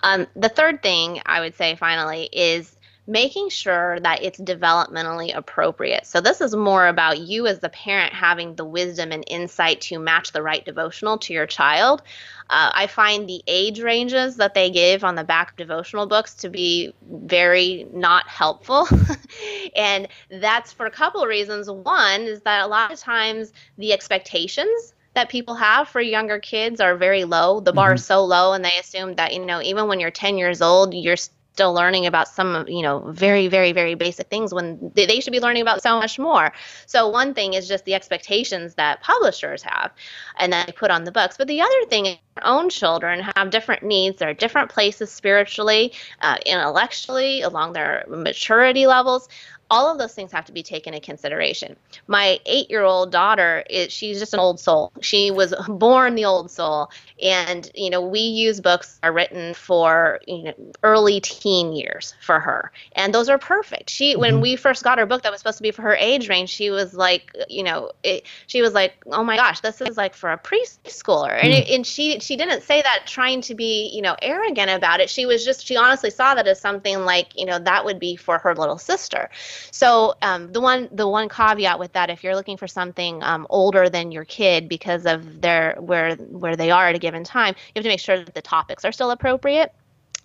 Um, 0.02 0.26
the 0.36 0.48
third 0.48 0.82
thing 0.82 1.20
I 1.24 1.40
would 1.40 1.54
say 1.54 1.76
finally 1.76 2.28
is 2.32 2.75
making 3.06 3.48
sure 3.48 4.00
that 4.00 4.22
it's 4.22 4.38
developmentally 4.38 5.34
appropriate. 5.34 6.06
So, 6.06 6.20
this 6.20 6.40
is 6.40 6.54
more 6.54 6.88
about 6.88 7.18
you 7.18 7.46
as 7.46 7.60
the 7.60 7.68
parent 7.68 8.12
having 8.12 8.54
the 8.54 8.64
wisdom 8.64 9.12
and 9.12 9.24
insight 9.26 9.80
to 9.82 9.98
match 9.98 10.32
the 10.32 10.42
right 10.42 10.64
devotional 10.64 11.18
to 11.18 11.32
your 11.32 11.46
child. 11.46 12.02
Uh, 12.48 12.70
I 12.74 12.86
find 12.86 13.28
the 13.28 13.42
age 13.46 13.80
ranges 13.80 14.36
that 14.36 14.54
they 14.54 14.70
give 14.70 15.04
on 15.04 15.14
the 15.14 15.24
back 15.24 15.50
of 15.50 15.56
devotional 15.56 16.06
books 16.06 16.34
to 16.36 16.48
be 16.48 16.94
very 17.02 17.86
not 17.92 18.28
helpful. 18.28 18.88
and 19.76 20.08
that's 20.30 20.72
for 20.72 20.86
a 20.86 20.90
couple 20.90 21.22
of 21.22 21.28
reasons. 21.28 21.70
One 21.70 22.22
is 22.22 22.42
that 22.42 22.64
a 22.64 22.66
lot 22.68 22.92
of 22.92 22.98
times 22.98 23.52
the 23.78 23.92
expectations 23.92 24.94
that 25.14 25.28
people 25.30 25.54
have 25.54 25.88
for 25.88 26.00
younger 26.00 26.38
kids 26.38 26.80
are 26.80 26.94
very 26.94 27.24
low. 27.24 27.58
The 27.60 27.72
bar 27.72 27.88
mm-hmm. 27.88 27.94
is 27.94 28.04
so 28.04 28.24
low, 28.24 28.52
and 28.52 28.64
they 28.64 28.78
assume 28.78 29.14
that, 29.16 29.32
you 29.32 29.44
know, 29.44 29.62
even 29.62 29.88
when 29.88 29.98
you're 29.98 30.10
10 30.10 30.36
years 30.36 30.60
old, 30.60 30.92
you're 30.92 31.16
still 31.56 31.72
learning 31.72 32.04
about 32.04 32.28
some, 32.28 32.68
you 32.68 32.82
know, 32.82 32.98
very, 33.08 33.48
very, 33.48 33.72
very 33.72 33.94
basic 33.94 34.28
things 34.28 34.52
when 34.52 34.92
they 34.94 35.20
should 35.20 35.32
be 35.32 35.40
learning 35.40 35.62
about 35.62 35.82
so 35.82 35.98
much 35.98 36.18
more. 36.18 36.52
So, 36.84 37.08
one 37.08 37.32
thing 37.32 37.54
is 37.54 37.66
just 37.66 37.86
the 37.86 37.94
expectations 37.94 38.74
that 38.74 39.02
publishers 39.02 39.62
have 39.62 39.90
and 40.38 40.52
that 40.52 40.66
they 40.66 40.72
put 40.72 40.90
on 40.90 41.04
the 41.04 41.12
books. 41.12 41.38
But 41.38 41.48
the 41.48 41.62
other 41.62 41.86
thing 41.88 42.04
is, 42.06 42.18
own 42.42 42.68
children 42.68 43.24
have 43.36 43.48
different 43.48 43.82
needs. 43.82 44.18
They're 44.18 44.34
different 44.34 44.70
places 44.70 45.10
spiritually, 45.10 45.94
uh, 46.20 46.36
intellectually, 46.44 47.40
along 47.40 47.72
their 47.72 48.04
maturity 48.06 48.86
levels 48.86 49.30
all 49.70 49.90
of 49.90 49.98
those 49.98 50.14
things 50.14 50.30
have 50.32 50.44
to 50.44 50.52
be 50.52 50.62
taken 50.62 50.94
into 50.94 51.04
consideration. 51.04 51.76
My 52.06 52.38
eight 52.46 52.70
year 52.70 52.82
old 52.82 53.10
daughter 53.10 53.64
is 53.68 53.92
she's 53.92 54.20
just 54.20 54.32
an 54.32 54.40
old 54.40 54.60
soul. 54.60 54.92
She 55.00 55.30
was 55.30 55.54
born 55.68 56.14
the 56.14 56.24
old 56.24 56.50
soul. 56.50 56.90
And, 57.20 57.68
you 57.74 57.90
know, 57.90 58.00
we 58.00 58.20
use 58.20 58.60
books 58.60 58.98
are 59.02 59.12
written 59.12 59.54
for, 59.54 60.20
you 60.26 60.44
know, 60.44 60.54
early 60.82 61.20
teen 61.20 61.72
years 61.72 62.14
for 62.20 62.38
her. 62.38 62.70
And 62.92 63.12
those 63.12 63.28
are 63.28 63.38
perfect. 63.38 63.90
She 63.90 64.12
mm-hmm. 64.12 64.20
when 64.20 64.40
we 64.40 64.56
first 64.56 64.84
got 64.84 64.98
her 64.98 65.06
book 65.06 65.22
that 65.22 65.32
was 65.32 65.40
supposed 65.40 65.58
to 65.58 65.62
be 65.62 65.70
for 65.70 65.82
her 65.82 65.96
age 65.96 66.28
range, 66.28 66.50
she 66.50 66.70
was 66.70 66.94
like, 66.94 67.32
you 67.48 67.62
know, 67.62 67.90
it, 68.02 68.26
she 68.46 68.62
was 68.62 68.72
like, 68.72 68.94
Oh 69.10 69.24
my 69.24 69.36
gosh, 69.36 69.60
this 69.60 69.80
is 69.80 69.96
like 69.96 70.14
for 70.14 70.30
a 70.30 70.38
preschooler. 70.38 71.38
Mm-hmm. 71.38 71.46
And 71.46 71.52
it, 71.54 71.68
and 71.70 71.86
she 71.86 72.20
she 72.20 72.36
didn't 72.36 72.62
say 72.62 72.82
that 72.82 73.04
trying 73.06 73.40
to 73.42 73.54
be, 73.54 73.90
you 73.92 74.02
know, 74.02 74.14
arrogant 74.22 74.70
about 74.70 75.00
it. 75.00 75.10
She 75.10 75.26
was 75.26 75.44
just 75.44 75.66
she 75.66 75.76
honestly 75.76 76.10
saw 76.10 76.34
that 76.34 76.46
as 76.46 76.60
something 76.60 77.04
like, 77.04 77.36
you 77.36 77.46
know, 77.46 77.58
that 77.58 77.84
would 77.84 77.98
be 77.98 78.16
for 78.16 78.38
her 78.38 78.54
little 78.54 78.78
sister. 78.78 79.28
So 79.70 80.14
um, 80.22 80.52
the 80.52 80.60
one 80.60 80.88
the 80.92 81.08
one 81.08 81.28
caveat 81.28 81.78
with 81.78 81.92
that, 81.92 82.10
if 82.10 82.22
you're 82.24 82.34
looking 82.34 82.56
for 82.56 82.66
something 82.66 83.22
um, 83.22 83.46
older 83.50 83.88
than 83.88 84.12
your 84.12 84.24
kid 84.24 84.68
because 84.68 85.06
of 85.06 85.40
their 85.40 85.76
where 85.80 86.16
where 86.16 86.56
they 86.56 86.70
are 86.70 86.88
at 86.88 86.94
a 86.94 86.98
given 86.98 87.24
time, 87.24 87.54
you 87.56 87.72
have 87.76 87.84
to 87.84 87.88
make 87.88 88.00
sure 88.00 88.18
that 88.18 88.34
the 88.34 88.42
topics 88.42 88.84
are 88.84 88.92
still 88.92 89.10
appropriate. 89.10 89.72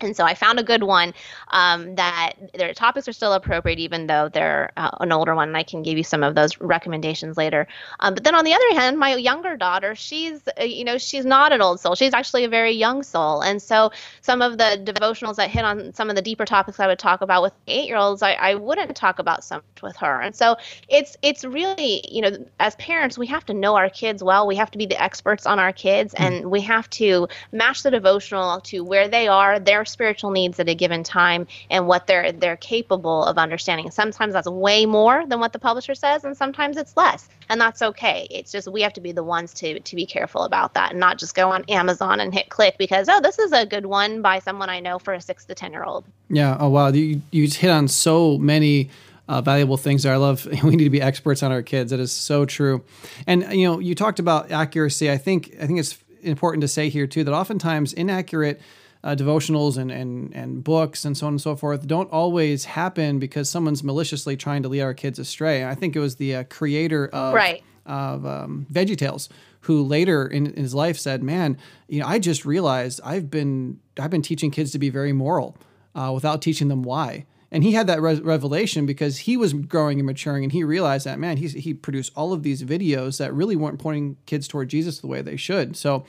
And 0.02 0.16
so 0.16 0.24
I 0.24 0.34
found 0.34 0.58
a 0.58 0.62
good 0.62 0.82
one 0.82 1.14
um, 1.48 1.94
that 1.96 2.32
their 2.54 2.74
topics 2.74 3.08
are 3.08 3.12
still 3.12 3.32
appropriate, 3.32 3.78
even 3.78 4.06
though 4.06 4.28
they're 4.28 4.72
uh, 4.76 4.90
an 5.00 5.12
older 5.12 5.34
one. 5.34 5.48
And 5.48 5.56
I 5.56 5.62
can 5.62 5.82
give 5.82 5.96
you 5.96 6.04
some 6.04 6.22
of 6.22 6.34
those 6.34 6.60
recommendations 6.60 7.36
later. 7.36 7.66
Um, 8.00 8.14
but 8.14 8.24
then 8.24 8.34
on 8.34 8.44
the 8.44 8.54
other 8.54 8.80
hand, 8.80 8.98
my 8.98 9.14
younger 9.14 9.56
daughter, 9.56 9.94
she's, 9.94 10.40
uh, 10.60 10.64
you 10.64 10.84
know, 10.84 10.98
she's 10.98 11.24
not 11.24 11.52
an 11.52 11.60
old 11.60 11.80
soul. 11.80 11.94
She's 11.94 12.14
actually 12.14 12.44
a 12.44 12.48
very 12.48 12.72
young 12.72 13.02
soul. 13.02 13.42
And 13.42 13.60
so 13.60 13.90
some 14.20 14.42
of 14.42 14.58
the 14.58 14.80
devotionals 14.84 15.36
that 15.36 15.50
hit 15.50 15.64
on 15.64 15.92
some 15.94 16.10
of 16.10 16.16
the 16.16 16.22
deeper 16.22 16.44
topics 16.44 16.80
I 16.80 16.86
would 16.86 16.98
talk 16.98 17.20
about 17.20 17.42
with 17.42 17.52
eight 17.66 17.86
year 17.86 17.96
olds, 17.96 18.22
I, 18.22 18.32
I 18.32 18.54
wouldn't 18.54 18.96
talk 18.96 19.18
about 19.18 19.44
so 19.44 19.56
much 19.56 19.82
with 19.82 19.96
her. 19.96 20.20
And 20.20 20.34
so 20.34 20.56
it's, 20.88 21.16
it's 21.22 21.44
really, 21.44 22.04
you 22.10 22.22
know, 22.22 22.46
as 22.60 22.74
parents, 22.76 23.18
we 23.18 23.26
have 23.28 23.44
to 23.46 23.54
know 23.54 23.76
our 23.76 23.90
kids 23.90 24.22
well. 24.22 24.46
We 24.46 24.56
have 24.56 24.70
to 24.72 24.78
be 24.78 24.86
the 24.86 25.00
experts 25.02 25.46
on 25.46 25.58
our 25.58 25.72
kids 25.72 26.14
mm-hmm. 26.14 26.24
and 26.24 26.50
we 26.50 26.60
have 26.62 26.88
to 26.90 27.28
match 27.52 27.82
the 27.82 27.90
devotional 27.90 28.60
to 28.60 28.80
where 28.84 29.08
they 29.08 29.28
are, 29.28 29.58
their 29.58 29.84
spiritual 29.92 30.30
needs 30.30 30.58
at 30.58 30.68
a 30.68 30.74
given 30.74 31.02
time 31.02 31.46
and 31.70 31.86
what 31.86 32.06
they're 32.06 32.32
they're 32.32 32.56
capable 32.56 33.24
of 33.24 33.38
understanding. 33.38 33.90
Sometimes 33.90 34.32
that's 34.32 34.48
way 34.48 34.86
more 34.86 35.24
than 35.26 35.40
what 35.40 35.52
the 35.52 35.58
publisher 35.58 35.94
says, 35.94 36.24
and 36.24 36.36
sometimes 36.36 36.76
it's 36.76 36.96
less, 36.96 37.28
and 37.48 37.60
that's 37.60 37.82
okay. 37.82 38.26
It's 38.30 38.50
just 38.50 38.68
we 38.68 38.82
have 38.82 38.92
to 38.94 39.00
be 39.00 39.12
the 39.12 39.22
ones 39.22 39.52
to 39.54 39.78
to 39.78 39.96
be 39.96 40.06
careful 40.06 40.42
about 40.42 40.74
that, 40.74 40.92
and 40.92 41.00
not 41.00 41.18
just 41.18 41.34
go 41.34 41.50
on 41.50 41.64
Amazon 41.68 42.20
and 42.20 42.34
hit 42.34 42.48
click 42.48 42.76
because 42.78 43.08
oh 43.08 43.20
this 43.20 43.38
is 43.38 43.52
a 43.52 43.66
good 43.66 43.86
one 43.86 44.22
by 44.22 44.38
someone 44.38 44.70
I 44.70 44.80
know 44.80 44.98
for 44.98 45.14
a 45.14 45.20
six 45.20 45.44
to 45.46 45.54
ten 45.54 45.72
year 45.72 45.84
old. 45.84 46.04
Yeah. 46.28 46.56
Oh 46.58 46.68
wow. 46.68 46.88
You 46.88 47.22
you 47.30 47.46
hit 47.46 47.70
on 47.70 47.88
so 47.88 48.38
many. 48.38 48.90
Uh, 49.28 49.40
valuable 49.40 49.76
things. 49.76 50.04
I 50.04 50.16
love. 50.16 50.46
We 50.64 50.74
need 50.74 50.84
to 50.84 50.90
be 50.90 51.00
experts 51.00 51.44
on 51.44 51.52
our 51.52 51.62
kids. 51.62 51.92
That 51.92 52.00
is 52.00 52.10
so 52.12 52.44
true. 52.44 52.82
And 53.26 53.50
you 53.52 53.66
know, 53.66 53.78
you 53.78 53.94
talked 53.94 54.18
about 54.18 54.50
accuracy. 54.50 55.10
I 55.10 55.16
think 55.16 55.54
I 55.60 55.66
think 55.66 55.78
it's 55.78 55.96
important 56.22 56.62
to 56.62 56.68
say 56.68 56.88
here 56.88 57.06
too 57.06 57.24
that 57.24 57.32
oftentimes 57.32 57.92
inaccurate 57.92 58.60
uh, 59.04 59.16
devotionals 59.16 59.76
and, 59.76 59.90
and, 59.90 60.34
and 60.34 60.62
books 60.62 61.04
and 61.04 61.16
so 61.16 61.26
on 61.26 61.32
and 61.34 61.40
so 61.40 61.56
forth 61.56 61.86
don't 61.86 62.10
always 62.12 62.64
happen 62.64 63.18
because 63.18 63.50
someone's 63.50 63.82
maliciously 63.82 64.36
trying 64.36 64.62
to 64.62 64.68
lead 64.68 64.82
our 64.82 64.94
kids 64.94 65.18
astray. 65.18 65.64
I 65.64 65.74
think 65.74 65.96
it 65.96 66.00
was 66.00 66.16
the 66.16 66.36
uh, 66.36 66.44
creator 66.44 67.08
of, 67.08 67.34
right. 67.34 67.62
of 67.84 68.24
um, 68.24 68.66
VeggieTales 68.72 69.28
who 69.62 69.82
later 69.82 70.26
in, 70.26 70.48
in, 70.48 70.62
his 70.62 70.74
life 70.74 70.98
said, 70.98 71.22
"Man, 71.22 71.56
you 71.88 72.00
know, 72.00 72.06
I 72.06 72.18
just 72.18 72.44
realized 72.44 73.00
I've 73.04 73.30
been 73.30 73.80
I've 73.98 74.10
been 74.10 74.22
teaching 74.22 74.50
kids 74.50 74.72
to 74.72 74.78
be 74.78 74.90
very 74.90 75.12
moral 75.12 75.56
uh, 75.94 76.10
without 76.14 76.42
teaching 76.42 76.68
them 76.68 76.82
why." 76.82 77.26
And 77.52 77.62
he 77.62 77.72
had 77.72 77.86
that 77.86 78.00
re- 78.00 78.18
revelation 78.18 78.86
because 78.86 79.18
he 79.18 79.36
was 79.36 79.52
growing 79.52 80.00
and 80.00 80.06
maturing, 80.06 80.42
and 80.42 80.52
he 80.52 80.64
realized 80.64 81.04
that 81.06 81.18
man, 81.18 81.36
he's, 81.36 81.52
he 81.52 81.74
produced 81.74 82.10
all 82.16 82.32
of 82.32 82.42
these 82.42 82.62
videos 82.62 83.18
that 83.18 83.32
really 83.34 83.56
weren't 83.56 83.78
pointing 83.78 84.16
kids 84.24 84.48
toward 84.48 84.70
Jesus 84.70 85.00
the 85.00 85.06
way 85.06 85.20
they 85.20 85.36
should. 85.36 85.76
So, 85.76 86.04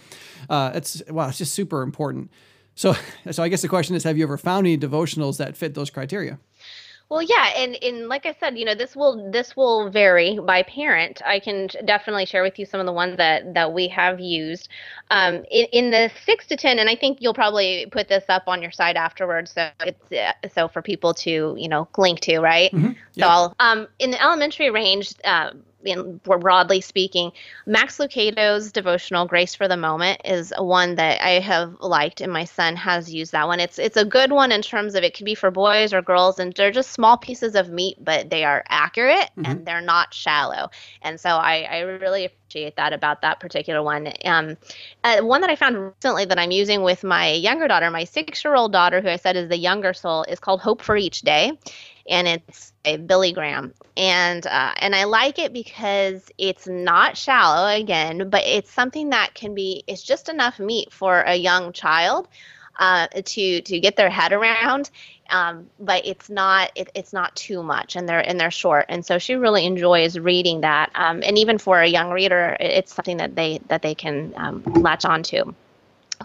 uh, 0.50 0.72
it's 0.74 1.04
wow, 1.10 1.28
it's 1.28 1.38
just 1.38 1.54
super 1.54 1.82
important. 1.82 2.32
So, 2.76 2.96
so 3.32 3.44
I 3.44 3.50
guess 3.50 3.62
the 3.62 3.68
question 3.68 3.96
is, 3.96 4.04
have 4.04 4.18
you 4.18 4.24
ever 4.24 4.38
found 4.38 4.66
any 4.66 4.78
devotionals 4.78 5.38
that 5.38 5.56
fit 5.56 5.74
those 5.74 5.90
criteria? 5.90 6.40
Well, 7.10 7.22
yeah, 7.22 7.52
and 7.56 7.78
and 7.84 8.08
like 8.08 8.26
I 8.26 8.36
said, 8.40 8.58
you 8.58 8.66
know, 8.66 8.74
this 8.74 8.96
will 8.96 9.30
this 9.30 9.56
will 9.56 9.92
vary 9.92 10.40
by 10.40 10.64
parent. 10.64 11.22
I 11.24 11.40
can 11.40 11.68
definitely 11.86 12.26
share 12.26 12.42
with 12.42 12.58
you 12.58 12.66
some 12.66 12.80
of 12.80 12.88
the 12.88 12.92
ones 12.92 13.18
that 13.18 13.54
that 13.54 13.72
we 13.72 13.88
have 13.90 14.20
used. 14.20 14.68
Um, 15.12 15.46
in, 15.52 15.68
in 15.72 15.92
the 15.92 16.10
six 16.26 16.48
to 16.48 16.58
ten, 16.58 16.80
and 16.80 16.90
I 16.90 16.96
think 16.96 17.20
you'll 17.22 17.36
probably 17.36 17.86
put 17.92 18.08
this 18.08 18.24
up 18.30 18.44
on 18.48 18.64
your 18.64 18.72
site 18.72 18.96
afterwards, 18.96 19.52
so 19.52 19.70
it's 19.82 20.12
uh, 20.12 20.32
so 20.56 20.68
for 20.68 20.82
people 20.82 21.14
to 21.16 21.56
you 21.56 21.68
know 21.68 21.88
link 21.98 22.22
to, 22.22 22.40
right? 22.40 22.72
Mm-hmm. 22.72 22.94
So, 23.20 23.28
I'll, 23.28 23.56
um, 23.60 23.88
in 24.00 24.10
the 24.10 24.22
elementary 24.22 24.72
range. 24.72 25.14
Uh, 25.24 25.52
in, 25.86 26.20
broadly 26.24 26.82
speaking, 26.82 27.32
Max 27.66 28.00
Lucado's 28.00 28.72
devotional 28.72 29.26
"Grace 29.26 29.56
for 29.56 29.68
the 29.68 29.78
Moment" 29.78 30.22
is 30.26 30.54
one 30.58 30.96
that 30.96 31.22
I 31.22 31.40
have 31.40 31.76
liked, 31.80 32.22
and 32.22 32.32
my 32.32 32.46
son 32.46 32.76
has 32.76 33.14
used 33.14 33.32
that 33.32 33.48
one. 33.48 33.60
It's 33.60 33.80
it's 33.80 33.98
a 33.98 34.06
good 34.06 34.32
one 34.32 34.52
in 34.52 34.62
terms 34.62 34.96
of 34.96 35.04
it 35.04 35.14
can 35.14 35.26
be 35.26 35.36
for 35.36 35.52
boys 35.52 35.94
or 35.94 36.02
girls, 36.02 36.40
and 36.40 36.54
they're 36.54 36.72
just 36.72 36.92
small 36.92 37.18
pieces 37.18 37.56
of 37.56 37.70
meat, 37.70 37.98
but 38.00 38.30
they 38.30 38.44
are 38.44 38.64
accurate 38.70 39.30
mm-hmm. 39.38 39.46
and 39.46 39.66
they're 39.66 39.82
not 39.82 40.14
shallow. 40.14 40.70
And 41.02 41.20
so 41.20 41.30
I, 41.30 41.68
I 41.70 41.80
really 41.80 42.26
appreciate 42.26 42.76
that 42.76 42.94
about 42.94 43.22
that 43.22 43.40
particular 43.40 43.82
one. 43.82 44.14
Um, 44.26 44.58
uh, 45.04 45.22
one 45.22 45.42
that 45.42 45.50
I 45.50 45.56
found 45.56 45.78
recently 45.78 46.26
that 46.26 46.40
I'm 46.40 46.52
using 46.52 46.84
with 46.84 47.04
my 47.04 47.32
younger 47.32 47.68
daughter, 47.68 47.90
my 47.90 48.04
six-year-old 48.04 48.72
daughter, 48.72 49.02
who 49.02 49.10
I 49.10 49.18
said 49.18 49.36
is 49.36 49.50
the 49.50 49.58
younger 49.58 49.94
soul, 49.94 50.24
is 50.24 50.40
called 50.40 50.62
"Hope 50.62 50.82
for 50.82 50.96
Each 50.96 51.22
Day." 51.22 51.58
And 52.10 52.28
it's 52.28 52.74
a 52.86 52.98
Billy 52.98 53.32
Graham, 53.32 53.74
and 53.96 54.46
uh, 54.46 54.74
and 54.78 54.96
I 54.96 55.06
like 55.06 55.40
it 55.40 55.54
because 55.54 56.30
it's 56.38 56.68
not 56.68 57.18
shallow 57.18 57.68
again, 57.68 58.30
but 58.30 58.44
it's 58.46 58.72
something 58.72 59.10
that 59.12 59.34
can 59.34 59.56
be. 59.56 59.84
It's 59.88 60.04
just 60.04 60.30
enough 60.30 60.60
meat 60.60 60.92
for 60.92 61.22
a 61.22 61.36
young 61.36 61.72
child 61.72 62.28
uh, 62.78 63.08
to 63.08 63.62
to 63.62 63.80
get 63.80 63.96
their 63.96 64.10
head 64.10 64.34
around, 64.34 64.90
um, 65.30 65.70
but 65.80 66.06
it's 66.06 66.30
not 66.30 66.72
it, 66.76 66.90
it's 66.94 67.14
not 67.14 67.36
too 67.36 67.64
much, 67.64 67.96
and 67.96 68.08
they're 68.08 68.28
and 68.28 68.40
they're 68.40 68.52
short, 68.52 68.86
and 68.90 69.06
so 69.06 69.18
she 69.18 69.36
really 69.36 69.66
enjoys 69.66 70.18
reading 70.20 70.62
that, 70.62 70.92
um, 70.96 71.22
and 71.26 71.38
even 71.38 71.58
for 71.58 71.80
a 71.82 71.88
young 71.88 72.12
reader, 72.12 72.58
it's 72.60 72.94
something 72.94 73.18
that 73.18 73.36
they 73.36 73.60
that 73.68 73.82
they 73.82 73.96
can 73.96 74.34
um, 74.36 74.64
latch 74.76 75.06
onto. 75.06 75.54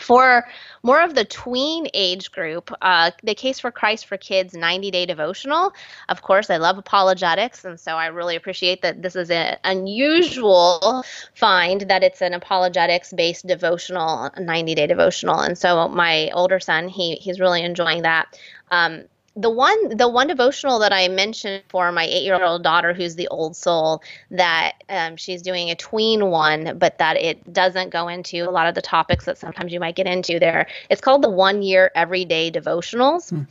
For 0.01 0.47
more 0.83 1.03
of 1.03 1.15
the 1.15 1.25
tween 1.25 1.89
age 1.95 2.31
group, 2.31 2.71
uh, 2.83 3.11
the 3.23 3.35
Case 3.35 3.59
for 3.59 3.71
Christ 3.71 4.07
for 4.07 4.17
Kids 4.17 4.55
90 4.55 4.91
Day 4.91 5.07
Devotional. 5.07 5.73
Of 6.09 6.23
course, 6.23 6.51
I 6.51 6.59
love 6.59 6.79
apologetics, 6.79 7.65
and 7.65 7.81
so 7.81 7.93
I 7.93 8.07
really 8.07 8.37
appreciate 8.37 8.83
that 8.83 9.03
this 9.03 9.17
is 9.17 9.31
an 9.31 9.59
unusual 9.65 11.05
find 11.35 11.81
that 11.83 12.03
it's 12.03 12.23
an 12.23 12.35
apologetics 12.35 13.13
based 13.13 13.47
devotional, 13.47 14.31
90 14.39 14.75
day 14.75 14.87
devotional. 14.87 15.41
And 15.41 15.57
so 15.57 15.89
my 15.89 16.31
older 16.31 16.61
son, 16.61 16.89
he 16.89 17.17
he's 17.17 17.41
really 17.41 17.63
enjoying 17.63 18.03
that. 18.03 18.39
Um, 18.71 19.05
the 19.39 19.51
one 19.51 19.97
the 19.97 20.09
one 20.09 20.27
devotional 20.27 20.81
that 20.81 20.93
I 20.93 21.07
mentioned 21.07 21.63
for 21.69 21.93
my 21.93 22.05
eight 22.05 22.25
year 22.25 22.43
old 22.43 22.65
daughter, 22.65 22.93
who's 22.93 23.15
the 23.15 23.29
old 23.29 23.55
soul, 23.57 24.03
that 24.33 24.73
um, 24.89 25.17
she's 25.17 25.43
doing 25.43 25.71
a 25.71 25.77
tween 25.77 26.27
one, 26.27 26.77
but 26.77 26.99
that 26.99 27.17
it 27.17 27.53
doesn't 27.53 27.91
go 27.91 28.09
into 28.09 28.39
a 28.39 28.51
lot 28.51 28.67
of 28.67 28.75
the 28.75 28.83
topics 28.83 29.27
that 29.27 29.39
sometimes 29.39 29.73
you 29.73 29.79
might 29.79 29.95
get 29.95 30.09
into 30.09 30.41
there. 30.41 30.67
It's 30.91 31.01
called 31.01 31.23
the 31.23 31.31
one 31.31 31.63
year 31.63 31.93
everyday 31.95 32.51
devotionals. 32.51 33.31
Hmm. 33.31 33.43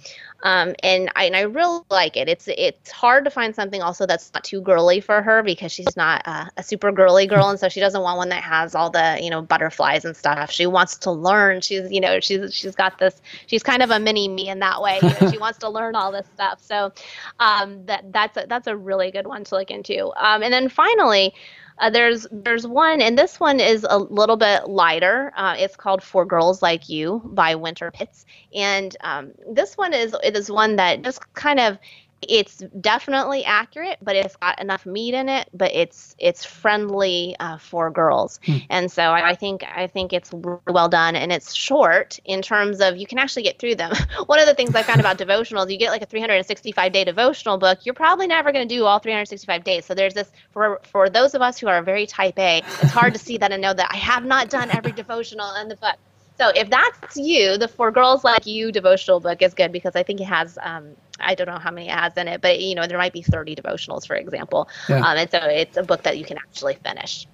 Um, 0.43 0.75
and 0.83 1.09
I 1.15 1.25
and 1.25 1.35
I 1.35 1.41
really 1.41 1.81
like 1.89 2.15
it. 2.15 2.29
It's 2.29 2.47
it's 2.47 2.91
hard 2.91 3.25
to 3.25 3.31
find 3.31 3.55
something 3.55 3.81
also 3.81 4.05
that's 4.05 4.31
not 4.33 4.43
too 4.43 4.61
girly 4.61 4.99
for 5.01 5.21
her 5.21 5.41
because 5.41 5.71
she's 5.71 5.97
not 5.97 6.21
uh, 6.25 6.45
a 6.57 6.63
super 6.63 6.91
girly 6.91 7.25
girl, 7.27 7.49
and 7.49 7.59
so 7.59 7.69
she 7.69 7.79
doesn't 7.79 8.01
want 8.01 8.17
one 8.17 8.29
that 8.29 8.43
has 8.43 8.75
all 8.75 8.89
the 8.89 9.17
you 9.21 9.29
know 9.29 9.41
butterflies 9.41 10.05
and 10.05 10.15
stuff. 10.15 10.51
She 10.51 10.67
wants 10.67 10.97
to 10.99 11.11
learn. 11.11 11.61
She's 11.61 11.91
you 11.91 11.99
know 11.99 12.19
she's 12.19 12.53
she's 12.53 12.75
got 12.75 12.99
this. 12.99 13.21
She's 13.47 13.63
kind 13.63 13.81
of 13.81 13.89
a 13.89 13.99
mini 13.99 14.27
me 14.27 14.49
in 14.49 14.59
that 14.59 14.81
way. 14.81 14.99
You 15.01 15.09
know, 15.09 15.31
she 15.31 15.37
wants 15.39 15.57
to 15.59 15.69
learn 15.69 15.95
all 15.95 16.11
this 16.11 16.27
stuff. 16.35 16.61
So 16.61 16.93
um, 17.39 17.85
that 17.87 18.11
that's 18.11 18.37
a, 18.37 18.45
that's 18.47 18.67
a 18.67 18.77
really 18.77 19.09
good 19.09 19.25
one 19.25 19.43
to 19.45 19.55
look 19.55 19.71
into. 19.71 20.11
Um, 20.17 20.43
and 20.43 20.53
then 20.53 20.69
finally. 20.69 21.33
Uh, 21.79 21.89
there's 21.89 22.27
there's 22.31 22.65
one, 22.65 23.01
and 23.01 23.17
this 23.17 23.39
one 23.39 23.59
is 23.59 23.85
a 23.89 23.97
little 23.97 24.37
bit 24.37 24.67
lighter. 24.67 25.31
Uh, 25.35 25.55
it's 25.57 25.75
called 25.75 26.01
"For 26.03 26.25
Girls 26.25 26.61
Like 26.61 26.89
You" 26.89 27.21
by 27.25 27.55
Wynter 27.55 27.91
Pitts, 27.91 28.25
and 28.53 28.95
um, 29.01 29.33
this 29.51 29.77
one 29.77 29.93
is 29.93 30.15
it 30.23 30.35
is 30.35 30.49
one 30.51 30.77
that 30.77 31.03
just 31.03 31.21
kind 31.33 31.59
of 31.59 31.77
it's 32.21 32.63
definitely 32.81 33.45
accurate, 33.45 33.99
but 34.01 34.15
it's 34.15 34.35
got 34.37 34.59
enough 34.59 34.85
meat 34.85 35.13
in 35.13 35.29
it. 35.29 35.49
But 35.53 35.73
it's 35.73 36.15
it's 36.17 36.43
friendly 36.43 37.35
uh, 37.39 37.57
for 37.57 37.91
girls, 37.91 38.39
hmm. 38.45 38.57
and 38.69 38.91
so 38.91 39.03
I, 39.03 39.29
I, 39.29 39.35
think 39.35 39.63
I 39.63 39.87
think 39.87 40.13
it's 40.13 40.31
well 40.33 40.89
done, 40.89 41.15
and 41.15 41.31
it's 41.31 41.53
short 41.53 42.19
in 42.25 42.41
terms 42.41 42.81
of 42.81 42.97
you 42.97 43.05
can 43.05 43.19
actually 43.19 43.43
get 43.43 43.59
through 43.59 43.75
them. 43.75 43.93
One 44.25 44.39
of 44.39 44.47
the 44.47 44.55
things 44.55 44.73
I 44.73 44.83
found 44.83 44.99
about 44.99 45.17
devotionals, 45.17 45.71
you 45.71 45.77
get 45.77 45.91
like 45.91 46.01
a 46.01 46.07
365 46.07 46.91
day 46.91 47.03
devotional 47.03 47.57
book. 47.57 47.79
You're 47.85 47.95
probably 47.95 48.27
never 48.27 48.51
going 48.51 48.67
to 48.67 48.75
do 48.75 48.85
all 48.85 48.99
365 48.99 49.63
days. 49.63 49.85
So 49.85 49.93
there's 49.93 50.13
this 50.13 50.31
for 50.51 50.81
for 50.83 51.09
those 51.09 51.35
of 51.35 51.41
us 51.41 51.59
who 51.59 51.67
are 51.67 51.81
very 51.83 52.07
type 52.07 52.39
A. 52.39 52.63
It's 52.81 52.91
hard 52.91 53.13
to 53.13 53.19
see 53.19 53.37
that 53.37 53.51
and 53.51 53.61
know 53.61 53.73
that 53.73 53.89
I 53.91 53.97
have 53.97 54.25
not 54.25 54.49
done 54.49 54.69
every 54.71 54.91
devotional 54.91 55.53
in 55.55 55.67
the 55.67 55.75
book. 55.75 55.97
So 56.37 56.49
if 56.49 56.69
that's 56.69 57.17
you, 57.17 57.57
the 57.57 57.67
For 57.67 57.91
Girls 57.91 58.23
Like 58.23 58.45
You 58.45 58.71
devotional 58.71 59.19
book 59.19 59.41
is 59.41 59.55
good 59.55 59.71
because 59.71 59.95
I 59.95 60.03
think 60.03 60.21
it 60.21 60.25
has 60.25 60.57
um, 60.61 60.95
I 61.19 61.35
don't 61.35 61.47
know 61.47 61.59
how 61.59 61.71
many 61.71 61.89
ads 61.89 62.17
in 62.17 62.27
it, 62.27 62.41
but 62.41 62.59
you 62.59 62.75
know 62.75 62.87
there 62.87 62.97
might 62.97 63.13
be 63.13 63.21
30 63.21 63.55
devotionals, 63.55 64.05
for 64.05 64.15
example. 64.15 64.69
Yeah. 64.89 64.97
Um, 64.97 65.17
and 65.17 65.31
so 65.31 65.39
it's 65.39 65.77
a 65.77 65.83
book 65.83 66.03
that 66.03 66.17
you 66.17 66.25
can 66.25 66.37
actually 66.37 66.75
finish. 66.75 67.27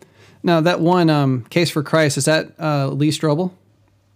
Now 0.43 0.61
that 0.61 0.81
one, 0.81 1.09
um, 1.09 1.43
Case 1.49 1.69
for 1.69 1.83
Christ, 1.83 2.17
is 2.17 2.25
that 2.25 2.53
uh, 2.59 2.89
Lee 2.89 3.09
Strobel? 3.09 3.51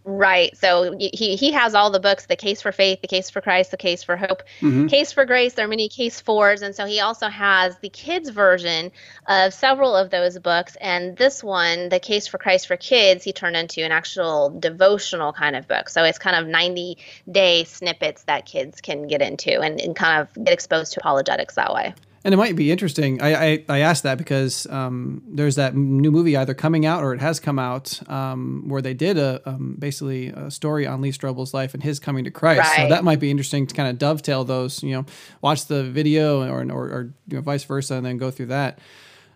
Right. 0.10 0.56
So 0.56 0.96
he 0.98 1.36
he 1.36 1.52
has 1.52 1.76
all 1.76 1.91
the 1.91 2.00
books: 2.00 2.28
the 2.28 2.38
Case 2.38 2.62
for 2.62 2.72
Faith, 2.72 3.02
the 3.02 3.10
Case 3.10 3.30
for 3.30 3.41
Christ, 3.41 3.72
the 3.72 3.78
Case 3.78 4.04
for 4.04 4.15
Hope, 4.15 4.41
mm-hmm. 4.62 4.88
Case 4.88 5.12
for 5.12 5.26
Grace. 5.26 5.54
There 5.54 5.65
are 5.65 5.67
many 5.67 5.89
Case 5.89 6.22
fours, 6.22 6.62
and 6.62 6.74
so 6.74 6.86
he 6.86 7.02
also 7.02 7.28
has 7.28 7.78
the 7.80 7.89
kids 7.89 8.30
version 8.30 8.93
of 9.28 9.54
several 9.54 9.98
of 9.98 10.10
those 10.10 10.39
books. 10.39 10.78
And 10.80 11.17
this 11.17 11.43
one, 11.43 11.89
the 11.89 12.00
Case 12.00 12.26
for 12.26 12.38
Christ 12.38 12.67
for 12.67 12.78
Kids, 12.78 13.26
he 13.26 13.34
turned 13.34 13.58
into 13.58 13.84
an 13.84 13.91
actual 13.91 14.50
devotional 14.58 15.34
kind 15.34 15.58
of 15.58 15.67
book. 15.67 15.89
So 15.89 16.06
it's 16.06 16.20
kind 16.20 16.38
of 16.38 16.48
90 16.48 16.98
day 17.30 17.65
snippets 17.65 18.24
that 18.24 18.46
kids 18.46 18.80
can 18.80 19.08
get 19.08 19.22
into 19.22 19.60
and, 19.60 19.82
and 19.82 19.93
kind 19.93 20.22
of 20.22 20.46
get 20.46 20.54
exposed 20.54 20.93
to 20.93 21.02
apologetics 21.02 21.56
that 21.56 21.74
way. 21.74 21.93
And 22.28 22.34
it 22.34 22.38
might 22.38 22.58
be 22.58 22.74
interesting. 22.74 23.22
I, 23.22 23.46
I, 23.46 23.66
I 23.70 23.80
asked 23.80 24.04
that 24.04 24.18
because 24.18 24.68
um, 24.68 25.24
there's 25.30 25.56
that 25.56 25.78
new 25.78 26.12
movie 26.12 26.36
either 26.36 26.54
coming 26.54 26.86
out 26.86 27.02
or 27.02 27.13
it 27.13 27.22
has 27.22 27.40
come 27.40 27.58
out 27.58 28.02
um, 28.10 28.66
where 28.68 28.82
they 28.82 28.94
did 28.94 29.18
a 29.18 29.42
um, 29.46 29.78
basically 29.80 30.28
a 30.28 30.52
story 30.52 30.86
on 30.86 31.00
Lee 31.00 31.13
Strobel's 31.13 31.54
life 31.54 31.74
and 31.74 31.82
his 31.82 32.00
coming 32.00 32.26
to 32.26 32.30
Christ. 32.30 32.60
Right. 32.60 32.76
So 32.82 32.90
that 32.90 33.06
might 33.06 33.22
be 33.22 33.32
interesting 33.32 33.66
to 33.68 33.74
kind 33.74 33.88
of 33.88 33.98
dovetail 33.98 34.44
those. 34.44 34.84
You 34.84 34.92
know, 34.92 35.06
watch 35.42 35.68
the 35.68 35.86
video 35.86 36.44
or 36.44 36.70
or, 36.70 36.90
or 36.90 37.13
you 37.30 37.38
know, 37.38 37.42
vice 37.42 37.63
versa, 37.63 37.96
and 37.96 38.06
then 38.06 38.18
go 38.18 38.30
through 38.30 38.48
that. 38.48 38.80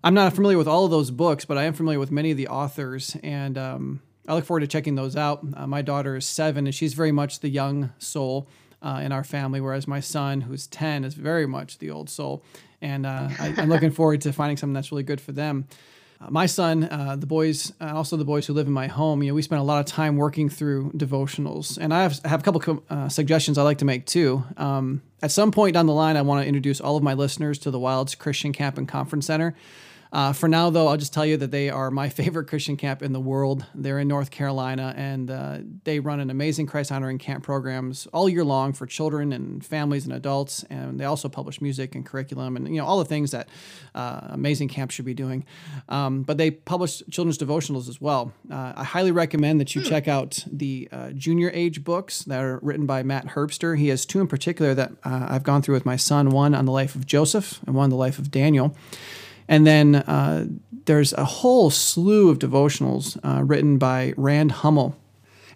I'm 0.04 0.14
not 0.14 0.34
familiar 0.34 0.58
with 0.58 0.68
all 0.68 0.84
of 0.84 0.92
those 0.92 1.12
books, 1.12 1.46
but 1.46 1.58
I 1.58 1.64
am 1.64 1.74
familiar 1.74 1.98
with 1.98 2.12
many 2.12 2.32
of 2.32 2.36
the 2.36 2.50
authors, 2.50 3.16
and 3.24 3.58
um, 3.58 4.02
I 4.28 4.34
look 4.34 4.44
forward 4.44 4.62
to 4.62 4.68
checking 4.68 4.96
those 4.96 5.16
out. 5.16 5.46
Uh, 5.56 5.66
my 5.66 5.82
daughter 5.82 6.18
is 6.18 6.26
seven, 6.26 6.68
and 6.68 6.76
she's 6.76 6.94
very 6.94 7.14
much 7.14 7.40
the 7.40 7.48
young 7.48 7.94
soul 8.00 8.50
uh, 8.82 9.02
in 9.04 9.12
our 9.12 9.24
family, 9.24 9.62
whereas 9.62 9.88
my 9.88 10.00
son, 10.00 10.42
who's 10.42 10.68
10, 10.68 11.04
is 11.04 11.14
very 11.14 11.46
much 11.46 11.80
the 11.80 11.90
old 11.90 12.10
soul 12.10 12.44
and 12.82 13.06
uh, 13.06 13.30
I, 13.40 13.54
am 13.58 13.70
looking 13.70 13.92
forward 13.92 14.22
to 14.22 14.34
finding 14.34 14.58
something 14.58 14.74
that's 14.74 14.92
really 14.92 15.04
good 15.04 15.22
for 15.22 15.32
them. 15.32 15.68
Uh, 16.20 16.30
my 16.30 16.46
son, 16.46 16.84
uh, 16.84 17.16
the 17.16 17.26
boys, 17.26 17.72
and 17.80 17.92
also 17.92 18.18
the 18.18 18.26
boys 18.26 18.46
who 18.46 18.54
live 18.54 18.68
in 18.68 18.74
my 18.74 18.88
home, 18.88 19.24
you 19.24 19.30
know, 19.30 19.36
we 19.36 19.42
spend 19.42 19.60
a 19.60 19.64
lot 19.64 19.80
of 19.80 19.86
time 19.86 20.18
working 20.18 20.50
through 20.50 20.92
devotionals, 20.92 21.78
and 21.80 21.94
I 21.94 22.04
have, 22.04 22.20
I 22.26 22.28
have 22.28 22.42
a 22.42 22.44
couple 22.44 22.84
uh, 22.90 23.10
suggestions 23.10 23.58
I 23.58 23.64
like 23.64 23.80
to 23.80 23.86
make 23.86 24.06
too. 24.06 24.44
Um, 24.58 25.02
at 25.22 25.32
some 25.32 25.52
point 25.52 25.74
down 25.74 25.86
the 25.86 25.94
line, 25.94 26.18
I 26.18 26.22
want 26.22 26.44
to 26.44 26.48
introduce 26.48 26.82
all 26.82 26.98
of 26.98 27.04
my 27.04 27.14
listeners 27.14 27.60
to 27.60 27.72
the 27.72 27.80
Wilds 27.80 28.16
Christian 28.16 28.54
Camp 28.54 28.78
and 28.78 28.88
Conference 28.88 29.26
Center. 29.28 29.56
Uh, 30.12 30.34
for 30.34 30.50
now, 30.50 30.70
though, 30.70 30.88
I'll 30.88 30.98
just 30.98 31.14
tell 31.14 31.26
you 31.26 31.38
that 31.38 31.52
they 31.52 31.70
are 31.70 31.90
my 31.90 32.10
favorite 32.22 32.48
Christian 32.48 32.78
camp 32.78 33.02
in 33.02 33.14
the 33.14 33.20
world. 33.20 33.66
They're 33.74 34.00
in 34.00 34.08
North 34.08 34.32
Carolina, 34.32 34.94
and 34.98 35.32
uh, 35.32 35.60
they 35.84 36.00
run 36.00 36.20
an 36.20 36.30
amazing 36.30 36.68
Christ 36.68 36.92
honoring 36.92 37.18
camp 37.18 37.44
programs 37.44 38.08
all 38.08 38.28
year 38.28 38.44
long 38.44 38.74
for 38.74 38.86
children 38.86 39.32
and 39.32 39.66
families 39.66 40.06
and 40.06 40.14
adults. 40.14 40.64
And 40.70 41.00
they 41.00 41.06
also 41.06 41.30
publish 41.30 41.62
music 41.62 41.96
and 41.96 42.06
curriculum 42.06 42.56
and 42.56 42.68
you 42.68 42.82
know 42.82 42.86
all 42.86 43.00
the 43.00 43.06
things 43.06 43.32
that 43.32 43.48
uh, 43.96 44.28
amazing 44.30 44.68
camps 44.68 44.96
should 44.96 45.06
be 45.06 45.14
doing. 45.14 45.46
Um, 45.90 46.24
but 46.24 46.38
they 46.38 46.52
publish 46.52 47.02
children's 47.10 47.38
devotionals 47.38 47.88
as 47.88 48.02
well. 48.02 48.34
Uh, 48.50 48.74
I 48.76 48.84
highly 48.84 49.12
recommend 49.12 49.62
that 49.62 49.76
you 49.76 49.82
hmm. 49.82 49.88
check 49.88 50.08
out 50.08 50.44
the 50.52 50.90
uh, 50.92 51.12
junior 51.12 51.52
age 51.54 51.84
books 51.84 52.24
that 52.24 52.42
are 52.42 52.60
written 52.62 52.86
by 52.86 53.04
Matt 53.04 53.28
Herbster. 53.28 53.78
He 53.78 53.88
has 53.88 54.06
two 54.06 54.20
in 54.20 54.28
particular 54.28 54.74
that 54.74 54.92
uh, 55.04 55.28
I've 55.30 55.44
gone 55.44 55.62
through 55.62 55.76
with 55.76 55.86
my 55.86 55.96
son. 55.96 56.30
One 56.32 56.54
on 56.54 56.66
the 56.66 56.72
life 56.72 56.96
of 56.96 57.06
Joseph, 57.06 57.62
and 57.66 57.76
one 57.76 57.86
on 57.86 57.90
the 57.90 57.96
life 57.96 58.20
of 58.20 58.32
Daniel. 58.32 58.76
And 59.48 59.66
then 59.68 59.96
uh, 59.96 60.48
there's 60.86 61.14
a 61.14 61.26
whole 61.26 61.70
slew 61.70 62.30
of 62.30 62.40
devotionals 62.40 63.18
uh, 63.24 63.44
written 63.44 63.78
by 63.78 64.14
Rand 64.18 64.52
Hummel. 64.52 64.98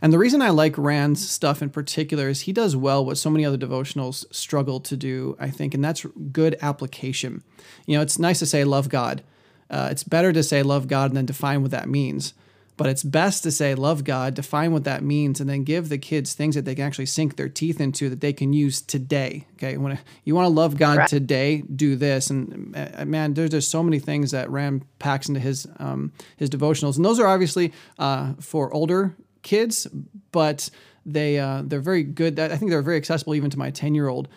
And 0.01 0.11
the 0.11 0.19
reason 0.19 0.41
I 0.41 0.49
like 0.49 0.77
Rand's 0.77 1.27
stuff 1.27 1.61
in 1.61 1.69
particular 1.69 2.29
is 2.29 2.41
he 2.41 2.53
does 2.53 2.75
well 2.75 3.03
what 3.03 3.17
so 3.17 3.29
many 3.29 3.45
other 3.45 3.57
devotionals 3.57 4.25
struggle 4.33 4.79
to 4.81 4.97
do, 4.97 5.35
I 5.39 5.49
think, 5.49 5.73
and 5.73 5.83
that's 5.83 6.05
good 6.31 6.57
application. 6.61 7.43
You 7.85 7.97
know, 7.97 8.01
it's 8.01 8.19
nice 8.19 8.39
to 8.39 8.45
say 8.45 8.63
love 8.63 8.89
God. 8.89 9.23
Uh, 9.69 9.87
it's 9.89 10.03
better 10.03 10.31
to 10.31 10.43
say 10.43 10.61
love 10.61 10.87
God 10.87 11.13
than 11.13 11.25
define 11.25 11.61
what 11.61 11.71
that 11.71 11.89
means. 11.89 12.33
But 12.77 12.87
it's 12.87 13.03
best 13.03 13.43
to 13.43 13.51
say, 13.51 13.73
love 13.73 14.03
God, 14.03 14.33
define 14.33 14.73
what 14.73 14.83
that 14.83 15.01
means, 15.01 15.39
and 15.39 15.49
then 15.49 15.63
give 15.63 15.87
the 15.87 15.97
kids 15.97 16.33
things 16.33 16.55
that 16.55 16.65
they 16.65 16.75
can 16.75 16.83
actually 16.83 17.05
sink 17.05 17.37
their 17.37 17.47
teeth 17.47 17.79
into 17.79 18.09
that 18.09 18.19
they 18.19 18.33
can 18.33 18.51
use 18.51 18.81
today. 18.81 19.47
Okay. 19.53 19.77
When 19.77 19.97
you 20.25 20.35
want 20.35 20.45
to 20.45 20.53
love 20.53 20.77
God 20.77 20.97
right. 20.97 21.07
today, 21.07 21.61
do 21.61 21.95
this. 21.95 22.29
And 22.29 22.75
uh, 22.75 23.05
man, 23.05 23.33
there's 23.33 23.51
just 23.51 23.71
so 23.71 23.81
many 23.81 23.99
things 23.99 24.31
that 24.31 24.49
Rand 24.49 24.85
packs 24.99 25.29
into 25.29 25.39
his, 25.39 25.65
um, 25.77 26.11
his 26.35 26.49
devotionals. 26.49 26.97
And 26.97 27.05
those 27.05 27.19
are 27.19 27.27
obviously 27.27 27.71
uh, 27.97 28.33
for 28.41 28.73
older 28.73 29.15
kids, 29.41 29.87
but 30.33 30.69
they, 31.05 31.39
uh, 31.39 31.61
they're 31.63 31.79
very 31.79 32.03
good. 32.03 32.37
I 32.39 32.57
think 32.57 32.71
they're 32.71 32.81
very 32.81 32.97
accessible 32.97 33.35
even 33.35 33.49
to 33.51 33.59
my 33.59 33.71
10 33.71 33.95
year 33.95 34.09
old. 34.09 34.27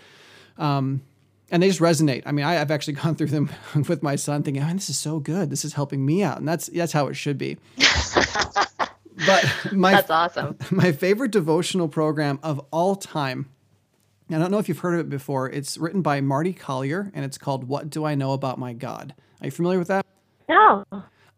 Um, 0.58 1.02
and 1.50 1.62
they 1.62 1.68
just 1.68 1.80
resonate. 1.80 2.22
I 2.26 2.32
mean, 2.32 2.44
I, 2.44 2.54
have 2.54 2.70
actually 2.70 2.94
gone 3.02 3.14
through 3.14 3.28
them 3.28 3.50
with 3.88 4.02
my 4.02 4.16
son, 4.16 4.42
thinking, 4.42 4.62
"Man, 4.62 4.76
this 4.76 4.90
is 4.90 4.98
so 4.98 5.18
good. 5.18 5.50
This 5.50 5.64
is 5.64 5.74
helping 5.74 6.04
me 6.04 6.22
out," 6.22 6.38
and 6.38 6.48
that's 6.48 6.68
that's 6.68 6.92
how 6.92 7.06
it 7.06 7.14
should 7.14 7.38
be. 7.38 7.56
but 9.26 9.72
my 9.72 9.92
that's 9.92 10.10
awesome. 10.10 10.56
My 10.70 10.92
favorite 10.92 11.30
devotional 11.30 11.88
program 11.88 12.38
of 12.42 12.60
all 12.70 12.96
time. 12.96 13.48
I 14.30 14.36
don't 14.36 14.50
know 14.50 14.58
if 14.58 14.68
you've 14.68 14.80
heard 14.80 14.94
of 14.94 15.00
it 15.00 15.08
before. 15.08 15.48
It's 15.48 15.78
written 15.78 16.02
by 16.02 16.20
Marty 16.20 16.52
Collier, 16.52 17.10
and 17.14 17.24
it's 17.24 17.38
called 17.38 17.64
"What 17.64 17.88
Do 17.90 18.04
I 18.04 18.14
Know 18.14 18.32
About 18.32 18.58
My 18.58 18.72
God." 18.72 19.14
Are 19.40 19.46
you 19.46 19.50
familiar 19.50 19.78
with 19.78 19.88
that? 19.88 20.04
No. 20.48 20.84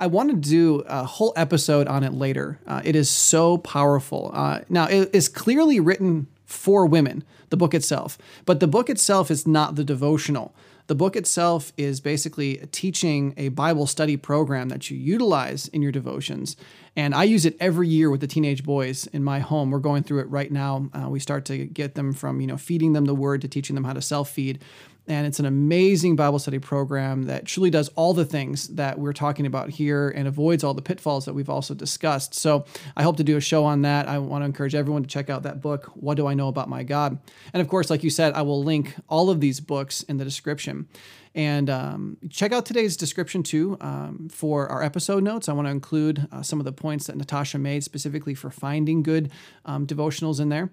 I 0.02 0.06
want 0.06 0.30
to 0.30 0.36
do 0.36 0.82
a 0.86 1.04
whole 1.04 1.34
episode 1.36 1.86
on 1.86 2.02
it 2.04 2.14
later. 2.14 2.58
Uh, 2.66 2.80
it 2.82 2.96
is 2.96 3.10
so 3.10 3.58
powerful. 3.58 4.30
Uh, 4.32 4.60
now, 4.70 4.86
it 4.86 5.10
is 5.12 5.28
clearly 5.28 5.78
written 5.78 6.26
for 6.50 6.84
women, 6.84 7.24
the 7.50 7.56
book 7.56 7.74
itself. 7.74 8.18
But 8.44 8.60
the 8.60 8.66
book 8.66 8.90
itself 8.90 9.30
is 9.30 9.46
not 9.46 9.76
the 9.76 9.84
devotional. 9.84 10.54
The 10.88 10.96
book 10.96 11.14
itself 11.14 11.72
is 11.76 12.00
basically 12.00 12.56
teaching 12.72 13.32
a 13.36 13.50
Bible 13.50 13.86
study 13.86 14.16
program 14.16 14.68
that 14.70 14.90
you 14.90 14.96
utilize 14.96 15.68
in 15.68 15.82
your 15.82 15.92
devotions. 15.92 16.56
And 16.96 17.14
I 17.14 17.22
use 17.24 17.46
it 17.46 17.56
every 17.60 17.86
year 17.86 18.10
with 18.10 18.20
the 18.20 18.26
teenage 18.26 18.64
boys 18.64 19.06
in 19.06 19.22
my 19.22 19.38
home. 19.38 19.70
We're 19.70 19.78
going 19.78 20.02
through 20.02 20.20
it 20.22 20.28
right 20.28 20.50
now. 20.50 20.90
Uh, 20.92 21.08
we 21.08 21.20
start 21.20 21.44
to 21.44 21.64
get 21.66 21.94
them 21.94 22.12
from, 22.12 22.40
you 22.40 22.48
know, 22.48 22.56
feeding 22.56 22.92
them 22.92 23.04
the 23.04 23.14
word 23.14 23.42
to 23.42 23.48
teaching 23.48 23.74
them 23.74 23.84
how 23.84 23.92
to 23.92 24.02
self 24.02 24.30
feed. 24.30 24.64
And 25.10 25.26
it's 25.26 25.40
an 25.40 25.44
amazing 25.44 26.14
Bible 26.14 26.38
study 26.38 26.60
program 26.60 27.24
that 27.24 27.44
truly 27.44 27.68
does 27.68 27.88
all 27.96 28.14
the 28.14 28.24
things 28.24 28.68
that 28.68 28.96
we're 28.96 29.12
talking 29.12 29.44
about 29.44 29.68
here 29.68 30.08
and 30.08 30.28
avoids 30.28 30.62
all 30.62 30.72
the 30.72 30.82
pitfalls 30.82 31.24
that 31.24 31.34
we've 31.34 31.50
also 31.50 31.74
discussed. 31.74 32.32
So 32.32 32.64
I 32.96 33.02
hope 33.02 33.16
to 33.16 33.24
do 33.24 33.36
a 33.36 33.40
show 33.40 33.64
on 33.64 33.82
that. 33.82 34.06
I 34.06 34.18
want 34.18 34.42
to 34.42 34.46
encourage 34.46 34.76
everyone 34.76 35.02
to 35.02 35.08
check 35.08 35.28
out 35.28 35.42
that 35.42 35.60
book, 35.60 35.86
What 35.96 36.14
Do 36.14 36.28
I 36.28 36.34
Know 36.34 36.46
About 36.46 36.68
My 36.68 36.84
God? 36.84 37.18
And 37.52 37.60
of 37.60 37.66
course, 37.66 37.90
like 37.90 38.04
you 38.04 38.10
said, 38.10 38.34
I 38.34 38.42
will 38.42 38.62
link 38.62 38.94
all 39.08 39.30
of 39.30 39.40
these 39.40 39.58
books 39.58 40.04
in 40.04 40.18
the 40.18 40.24
description. 40.24 40.86
And 41.34 41.68
um, 41.68 42.16
check 42.28 42.52
out 42.52 42.64
today's 42.64 42.96
description 42.96 43.42
too 43.42 43.78
um, 43.80 44.28
for 44.30 44.68
our 44.68 44.80
episode 44.80 45.24
notes. 45.24 45.48
I 45.48 45.54
want 45.54 45.66
to 45.66 45.72
include 45.72 46.28
uh, 46.30 46.42
some 46.42 46.60
of 46.60 46.64
the 46.64 46.72
points 46.72 47.08
that 47.08 47.16
Natasha 47.16 47.58
made 47.58 47.82
specifically 47.82 48.34
for 48.34 48.50
finding 48.50 49.02
good 49.02 49.32
um, 49.64 49.88
devotionals 49.88 50.38
in 50.38 50.50
there. 50.50 50.70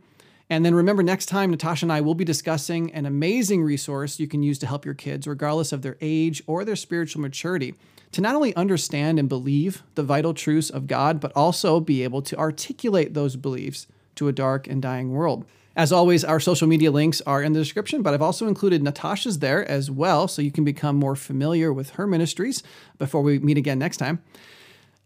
And 0.50 0.66
then 0.66 0.76
remember, 0.76 1.04
next 1.04 1.26
time, 1.26 1.52
Natasha 1.52 1.86
and 1.86 1.92
I 1.92 2.02
will 2.02 2.16
be 2.16 2.24
discussing 2.24 2.94
an 2.94 3.06
amazing 3.06 3.64
resource 3.64 4.20
you 4.20 4.28
can 4.28 4.44
use 4.44 4.58
to 4.60 4.68
help 4.68 4.86
your 4.86 4.94
kids, 4.94 5.28
regardless 5.28 5.74
of 5.74 5.82
their 5.82 5.98
age 6.00 6.42
or 6.48 6.64
their 6.64 6.78
spiritual 6.78 7.22
maturity, 7.22 7.76
to 8.14 8.22
not 8.22 8.36
only 8.36 8.56
understand 8.56 9.20
and 9.20 9.28
believe 9.28 9.84
the 9.96 10.04
vital 10.04 10.34
truths 10.34 10.70
of 10.70 10.88
God, 10.88 11.20
but 11.20 11.34
also 11.36 11.82
be 11.82 12.04
able 12.04 12.22
to 12.22 12.38
articulate 12.38 13.14
those 13.14 13.36
beliefs 13.36 13.88
to 14.16 14.30
a 14.30 14.34
dark 14.34 14.68
and 14.68 14.82
dying 14.82 15.12
world. 15.12 15.46
As 15.76 15.92
always, 15.92 16.24
our 16.24 16.40
social 16.40 16.68
media 16.68 16.92
links 16.92 17.22
are 17.28 17.44
in 17.44 17.54
the 17.54 17.60
description, 17.60 18.02
but 18.02 18.14
I've 18.14 18.22
also 18.22 18.48
included 18.48 18.82
Natasha's 18.82 19.40
there 19.40 19.70
as 19.70 19.92
well, 19.92 20.28
so 20.28 20.42
you 20.42 20.52
can 20.52 20.64
become 20.64 20.96
more 20.96 21.16
familiar 21.16 21.72
with 21.74 21.92
her 21.92 22.08
ministries 22.08 22.64
before 22.98 23.22
we 23.22 23.38
meet 23.38 23.58
again 23.58 23.78
next 23.78 23.98
time. 23.98 24.24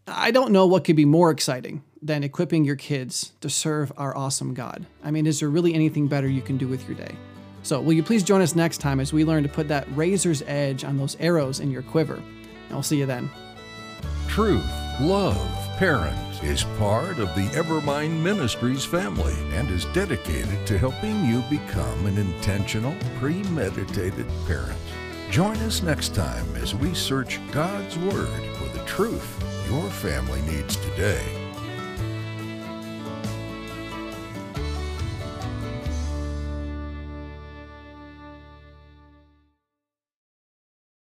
I 0.06 0.30
don't 0.30 0.52
know 0.52 0.66
what 0.66 0.84
could 0.84 0.96
be 0.96 1.04
more 1.04 1.30
exciting 1.30 1.82
than 2.02 2.24
equipping 2.24 2.64
your 2.64 2.76
kids 2.76 3.32
to 3.40 3.48
serve 3.48 3.92
our 3.96 4.16
awesome 4.16 4.54
God. 4.54 4.86
I 5.04 5.10
mean, 5.10 5.26
is 5.26 5.40
there 5.40 5.48
really 5.48 5.72
anything 5.72 6.08
better 6.08 6.28
you 6.28 6.42
can 6.42 6.58
do 6.58 6.66
with 6.66 6.86
your 6.88 6.96
day? 6.96 7.14
So, 7.62 7.80
will 7.80 7.92
you 7.92 8.02
please 8.02 8.24
join 8.24 8.42
us 8.42 8.56
next 8.56 8.78
time 8.78 8.98
as 8.98 9.12
we 9.12 9.24
learn 9.24 9.44
to 9.44 9.48
put 9.48 9.68
that 9.68 9.86
razor's 9.96 10.42
edge 10.42 10.82
on 10.82 10.96
those 10.96 11.16
arrows 11.20 11.60
in 11.60 11.70
your 11.70 11.82
quiver? 11.82 12.16
And 12.16 12.72
I'll 12.72 12.82
see 12.82 12.98
you 12.98 13.06
then. 13.06 13.30
Truth, 14.26 14.66
love, 15.00 15.38
parent 15.76 16.42
is 16.42 16.64
part 16.76 17.18
of 17.18 17.32
the 17.36 17.48
Evermind 17.54 18.20
Ministries 18.20 18.84
family 18.84 19.34
and 19.52 19.70
is 19.70 19.84
dedicated 19.86 20.66
to 20.66 20.78
helping 20.78 21.24
you 21.24 21.40
become 21.42 22.06
an 22.06 22.18
intentional, 22.18 22.96
premeditated 23.20 24.26
parent. 24.46 24.78
Join 25.30 25.56
us 25.58 25.82
next 25.82 26.16
time 26.16 26.56
as 26.56 26.74
we 26.74 26.94
search 26.94 27.38
God's 27.52 27.96
Word 27.96 28.56
for 28.56 28.76
the 28.76 28.84
truth 28.86 29.38
your 29.70 29.88
family 29.88 30.42
needs 30.42 30.76
today. 30.76 31.41